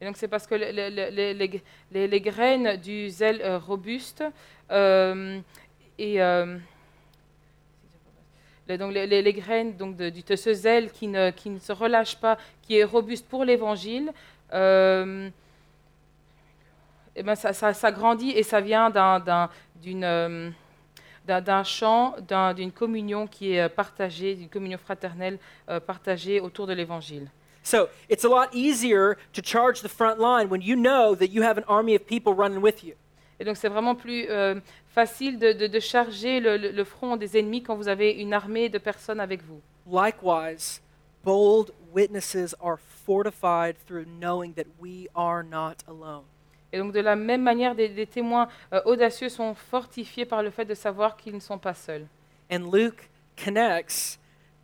[0.00, 3.42] Et donc c'est parce que le- le- le- les, les- les- les graines du zèle
[3.42, 4.24] euh, robuste
[4.70, 5.40] euh,
[5.98, 6.22] et
[8.78, 10.22] donc les, les- les graines donc de, du-
[10.54, 14.12] zèle qui ne, qui ne se relâche pas, qui est robuste pour l'Évangile,
[14.52, 15.28] euh,
[17.16, 19.18] eh ben ça, ça- ça grandit et ça vient d'un-
[20.04, 20.50] euh,
[22.26, 27.28] d'un- d'une communion qui est euh, partagée, d'une communion fraternelle euh, partagée autour de l'Évangile.
[27.62, 31.42] So it's a lot easier to charge the front line when you know that you
[31.42, 32.94] have an army of people running with you.
[33.40, 37.16] Et donc c'est vraiment plus euh, facile de, de- de charger le, le- le front
[37.16, 39.60] des ennemis quand vous avez une armée de personnes avec vous.
[39.90, 40.80] Likewise,
[41.24, 46.22] bold witnesses are fortified through knowing that we are not alone.
[46.72, 50.50] Et donc de la même manière, des, des témoins euh, audacieux sont fortifiés par le
[50.50, 52.06] fait de savoir qu'ils ne sont pas seuls.
[52.52, 53.08] And Luke
[53.42, 54.18] connects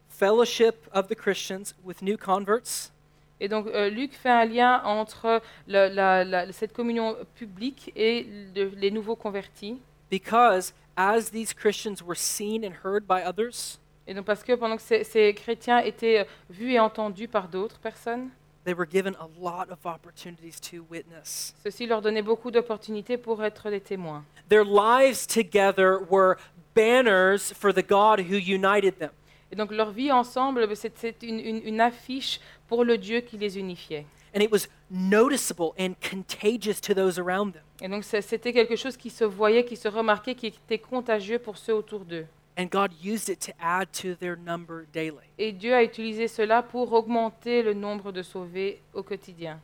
[0.09, 2.93] fellowship of the Christians with new converts
[3.41, 8.27] Et donc euh, Luc fait un lien entre le- la- la- cette communion publique et
[8.55, 9.79] le- les nouveaux convertis.
[10.11, 13.79] because as these Christians were seen and heard by others,
[14.09, 17.49] Et donc parce que pendant que ces, ces chrétiens étaient euh, vus et entendus par
[17.49, 18.31] d'autres personnes,
[18.65, 21.55] they were given a lot of opportunities to witness.
[21.63, 24.25] ceci leur donnait beaucoup d'opportunités pour être des témoins.
[24.49, 26.37] Their lives together were
[26.75, 29.11] banners for the God who united them.
[29.53, 33.39] Et donc leur vie ensemble, ben, c'est une, une- une affiche pour le Dieu qui
[33.39, 34.07] les unifiait.
[34.35, 37.63] And it was noticeable and contagious to those around them.
[37.81, 41.57] Et donc c'était quelque chose qui se voyait, qui se remarquait, qui était contagieux pour
[41.57, 42.27] ceux autour d'eux.
[42.59, 45.25] And God used it to add to their number daily.
[45.39, 49.61] Et Dieu a utilisé cela pour augmenter le nombre de sauvés au quotidien.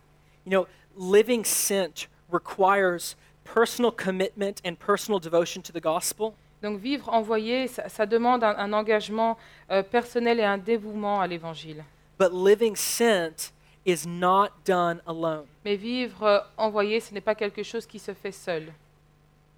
[0.46, 0.66] You know,
[0.98, 6.34] living sent requires personal commitment and personal devotion to the gospel.
[6.62, 9.36] Donc vivre envoyé, ça, ça demande un, un engagement
[9.70, 11.84] euh, personnel et un dévouement à l'Évangile.
[12.18, 13.52] But living sent
[13.84, 15.46] is not done alone.
[15.64, 18.72] Mais vivre euh, envoyé, ce n'est pas quelque chose qui se fait seul.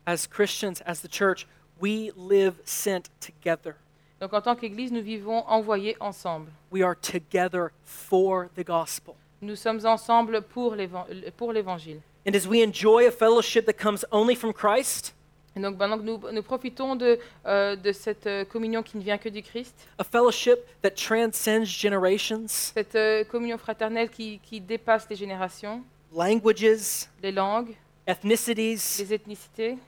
[0.07, 1.47] As Christians, as the church,
[1.81, 3.75] we live sent together.
[4.21, 6.51] Donc en tant qu'Église, nous vivons envoyés ensemble.
[6.71, 9.15] We are together for the gospel.
[9.43, 12.01] Nous sommes ensemble pour l'Évangile.
[12.27, 15.14] And as we enjoy a fellowship that comes only from Christ,
[15.57, 19.03] Et donc maintenant que nous, nous profitons de, euh, de cette euh, communion qui ne
[19.03, 24.61] vient que du Christ, a fellowship that transcends generations, cette euh, communion fraternelle qui, qui
[24.61, 25.83] dépasse les générations,
[26.13, 27.75] languages, les langues,
[28.07, 29.79] ethnicities, les ethnicités,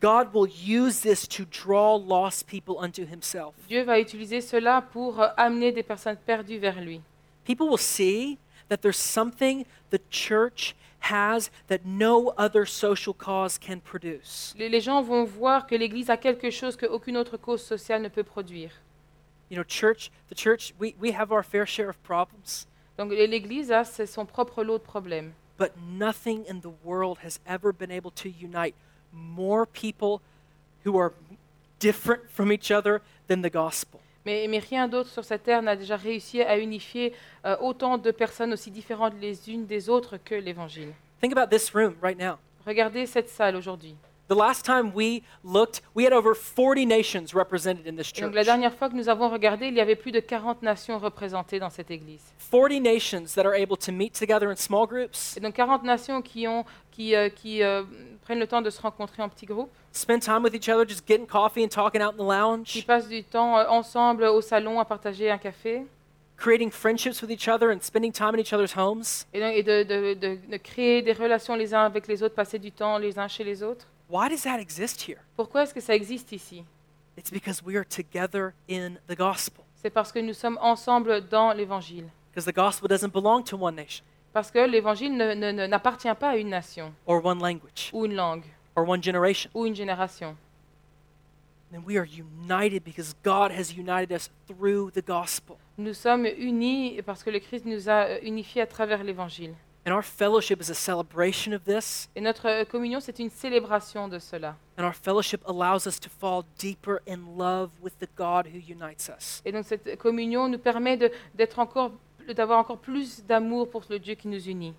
[0.00, 3.54] God will use this to draw lost people unto himself.
[3.68, 7.00] Dieu va utiliser cela pour euh, amener des personnes perdues vers lui.
[7.44, 8.36] People will see
[8.68, 10.74] that there's something the church
[11.10, 14.54] has that no other social cause can produce.
[14.56, 18.08] Les, les gens vont voir que l'Église a quelque chose qu'aucune autre cause sociale ne
[18.08, 18.70] peut produire.
[19.50, 23.70] You know, church, the church, we, we have our fair share of problems, Donc l'Église
[23.70, 25.32] a c'est son propre lot de problèmes.
[25.56, 28.74] but nothing in the world has ever been able to unite
[29.12, 30.20] more people
[30.84, 31.12] who are
[31.78, 34.00] different from each other than the gospel.
[34.26, 37.12] Mais, mais rien d'autre sur cette terre n'a déjà réussi à unifier
[37.44, 40.92] euh, autant de personnes aussi différentes les unes des autres que l'Évangile.
[41.20, 42.36] Think about this room right now.
[42.66, 43.94] Regardez cette salle aujourd'hui.
[44.26, 48.30] The last time we looked, we had over 40 nations represented in this Et donc
[48.30, 48.34] church.
[48.34, 51.58] la dernière fois que nous avons regardé, il y avait plus de 40 nations représentées
[51.58, 52.22] dans cette église.
[52.50, 56.22] 40 nations that are able to meet together in small groups, Et donc 40 nations
[56.22, 57.82] qui, ont, qui, euh, qui euh,
[58.24, 61.06] prennent le temps de se rencontrer en petits groupes, spend time with each other, just
[61.06, 64.40] getting coffee and talking out in the qui lounge, passent du temps euh, ensemble au
[64.40, 65.86] salon à partager un café,
[66.36, 69.24] creating friendships with each other and spending time in each other's homes.
[69.32, 72.34] et, donc- et de, de- de- de créer des relations les uns avec les autres,
[72.34, 73.86] passer du temps les uns chez les autres.
[74.10, 75.18] Why does that exist here?
[75.36, 76.64] Pourquoi est-ce que ça existe ici?
[77.16, 79.64] It's because we are together in the gospel.
[79.82, 82.06] C'est parce que nous sommes ensemble dans l'Évangile.
[82.34, 84.04] Because the gospel doesn't belong to one nation
[84.34, 88.42] Parce que l'Évangile n'appartient pas à une nation, or one language ou une langue,
[88.74, 89.48] or one generation.
[89.54, 90.36] ou une génération.
[91.72, 95.56] And we are united because God has united us through the gospel.
[95.78, 99.54] Nous sommes unis parce que le Christ nous a euh, unifiés à travers l'Évangile.
[99.86, 102.08] And our fellowship is a celebration of this.
[102.16, 104.56] Et notre euh, communion, c'est une célébration de cela.
[104.78, 109.08] And our fellowship allows us to fall deeper in love with the God who unites
[109.08, 109.42] us.
[109.44, 110.96] Et donc cette communion nous permet
[111.34, 111.92] d'être encore,
[112.32, 114.74] d'avoir encore plus d'amour pour le Dieu qui nous unit.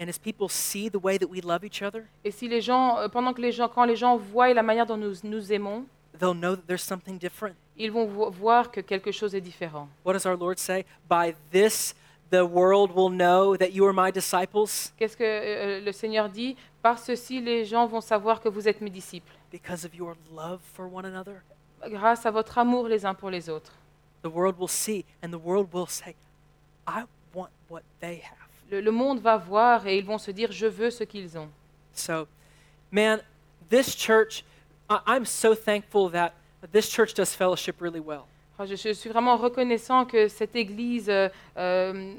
[0.00, 2.98] And as people see the way that we love each other, Et si les gens,
[2.98, 5.84] euh, pendant que les gens, quand les gens voient la manière dont nous nous aimons,
[6.18, 7.54] they'll know that there's something different.
[7.76, 9.88] ils vont vo- voir que quelque chose est différent.
[10.04, 10.84] What does our Lord say?
[11.08, 11.94] By this
[12.30, 14.92] the world will know that you are my disciples?
[14.96, 16.56] Qu'est-ce que euh, le Seigneur dit?
[16.80, 20.60] Par ceci, les gens vont savoir que vous êtes mes disciples, because of your love
[20.74, 21.42] for one another?
[21.88, 23.72] grâce à votre amour les uns pour les autres.
[24.22, 26.14] The world will see and the world will say,
[26.90, 28.48] I want what they have.
[28.70, 31.48] Le, le monde va voir et ils vont se dire, je veux ce qu'ils ont.
[31.92, 32.26] So,
[32.90, 33.20] man,
[33.68, 34.44] this church,
[34.88, 36.32] I- I'm so thankful that
[36.72, 38.24] this church does fellowship really well.
[38.54, 42.16] Enfin, je, je suis vraiment reconnaissant que cette Église euh, euh,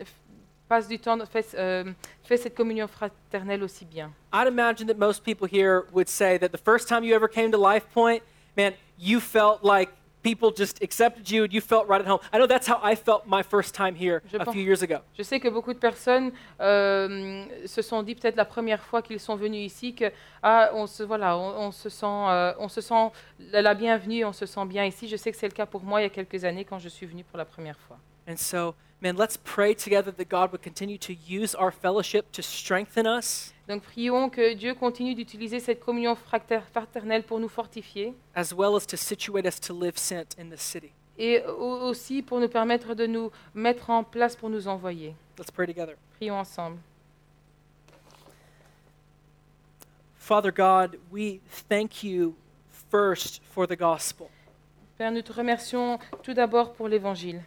[0.67, 1.83] passe du temps, fait, euh,
[2.23, 4.11] fait cette communion fraternelle aussi bien.
[4.33, 7.51] I'd imagine that most people here would say that the first time you ever came
[7.51, 8.21] to Life Point,
[8.57, 9.89] man, you felt like
[10.21, 12.19] people just accepted you and you felt right at home.
[12.33, 14.81] I know that's how I felt my first time here Je a pense- few years
[14.83, 14.97] ago.
[15.17, 19.19] Je sais que beaucoup de personnes euh, se sont dit peut-être la première fois qu'ils
[19.19, 20.11] sont venus ici que
[20.43, 23.11] ah, on se voilà, on, on se sent, euh, on se sent
[23.51, 25.07] la la bienvenue, on se sent bien ici.
[25.07, 26.89] Je sais que c'est le cas pour moi il y a quelques années quand je
[26.89, 27.97] suis venue pour la première fois.
[28.27, 32.41] And so, man, let's pray together that God would continue to use our fellowship to
[32.41, 38.13] strengthen us Donc prions que Dieu continue d'utiliser cette communion frater- fraternelle pour nous fortifier
[38.35, 40.91] as well as to situate us to live sent in this city.
[41.17, 45.13] et au- aussi pour nous permettre de nous mettre en place pour nous envoyer.
[45.37, 45.95] Let's pray together.
[46.19, 46.77] Prions ensemble.
[50.17, 52.35] Father God, we thank you
[52.89, 54.27] first for the gospel.
[54.97, 57.41] Père, nous te remercions tout d'abord pour l'Évangile.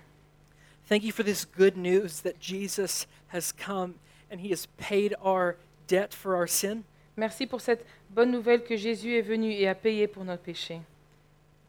[0.89, 3.95] Thank you for this good news that Jesus has come
[4.31, 5.57] and he has paid our
[5.87, 6.85] debt for our sin.
[7.17, 10.81] Merci pour cette bonne nouvelle que Jésus est venu et a payé pour nos péchés.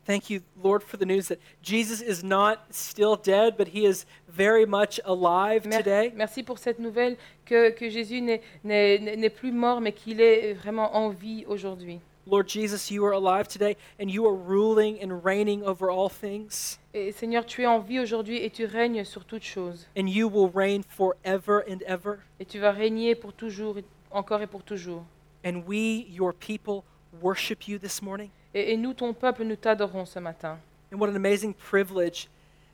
[0.05, 4.05] Thank you, Lord, for the news that Jesus is not still dead, but he is
[4.30, 6.11] very much alive Mer- today.
[6.16, 10.53] Merci pour cette nouvelle que, que Jésus n'est- n'est n'est plus mort, mais qu'il est
[10.53, 11.99] vraiment en vie aujourd'hui.
[12.28, 16.80] Lord Jesus, you are alive today and you are ruling and reigning over all things,
[16.93, 19.86] Et Seigneur, tu es en vie aujourd'hui et tu règnes sur toutes choses.
[19.95, 22.17] and you will reign forever and ever.
[22.39, 25.03] Et tu vas régner pour toujours, et- encore et pour toujours.
[25.45, 26.84] And we, your people,
[27.21, 28.30] worship you this morning.
[28.55, 30.57] Et, et nous, ton peuple, nous t'adorons ce matin.
[30.91, 32.28] And what an amazing privilege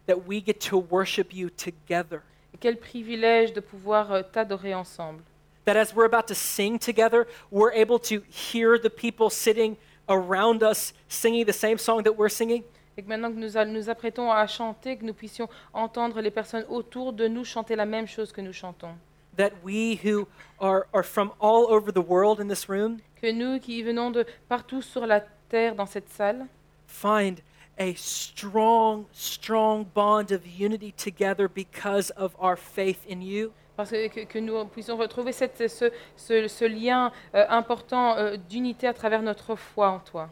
[0.07, 2.21] that we get to worship you together.
[2.53, 5.21] Et quel privilège de pouvoir euh, t'adorer ensemble.
[5.65, 9.77] That as we're about to sing together, we're able to hear the people sitting
[10.09, 12.63] around us singing the same song that we're singing.
[12.97, 16.65] Et que maintenant que nous nous apprêtons à chanter, que nous puissions entendre les personnes
[16.67, 18.95] autour de nous chanter la même chose que nous chantons.
[19.37, 20.27] That we who
[20.59, 24.25] are, are from all over the world in this room Que nous qui venons de
[24.49, 26.47] partout sur la terre dans cette salle,
[26.87, 27.41] find
[27.77, 33.53] a strong, strong bond of unity together because of our faith in you.
[33.85, 38.93] Parce que, nous puissions retrouver cette- ce, ce- ce lien euh, important euh, d'unité à
[38.93, 40.29] travers notre foi en toi.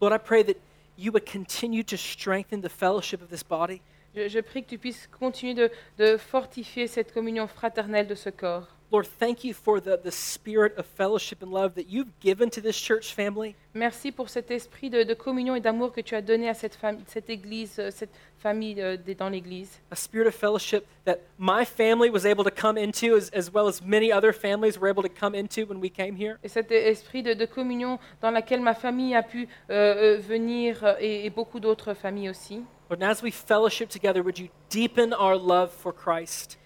[0.00, 0.54] Lord, I pray that
[0.96, 3.80] you would continue to strengthen the fellowship of this body.
[4.14, 8.30] Je, je prie que tu puisses continuer de, de fortifier cette communion fraternelle de ce
[8.30, 8.68] corps.
[8.90, 12.60] Lord, thank you for the, the spirit of fellowship and love that you've given to
[12.62, 13.54] this church family.
[13.74, 16.74] Merci pour cet esprit de, de communion et d'amour que tu as donné à cette,
[16.74, 19.78] fam- cette église, euh, cette famille euh, des- dans l'église.
[19.90, 23.68] A spirit of fellowship that my family was able to come into, as, as well
[23.68, 26.38] as many other families were able to come into when we came here.
[26.42, 30.82] Et cet esprit de, de communion dans laquelle ma famille a pu euh, euh, venir
[30.82, 32.62] euh, et, et beaucoup d'autres familles aussi.
[32.88, 36.56] Lord, and as we fellowship together, would you deepen our love for Christ?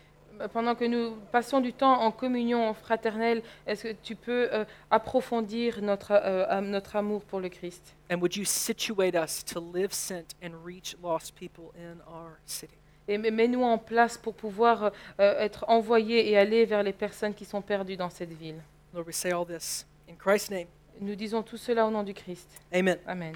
[0.43, 4.65] Euh, Pendant que nous passons du temps en communion fraternelle, est-ce que tu peux euh,
[4.91, 7.95] approfondir notre, euh, notre amour pour le Christ?
[8.11, 12.75] And would you situate us to live sent and reach lost people in our city?
[13.09, 17.45] Et mets-nous en place pour pouvoir euh, être envoyés et aller vers les personnes qui
[17.45, 18.63] sont perdues dans cette ville.
[18.95, 20.69] Lord, we say all this in Christ's name.
[21.01, 22.49] Nous disons tout cela au nom du Christ.
[22.73, 22.99] Amen.
[23.07, 23.35] Amen.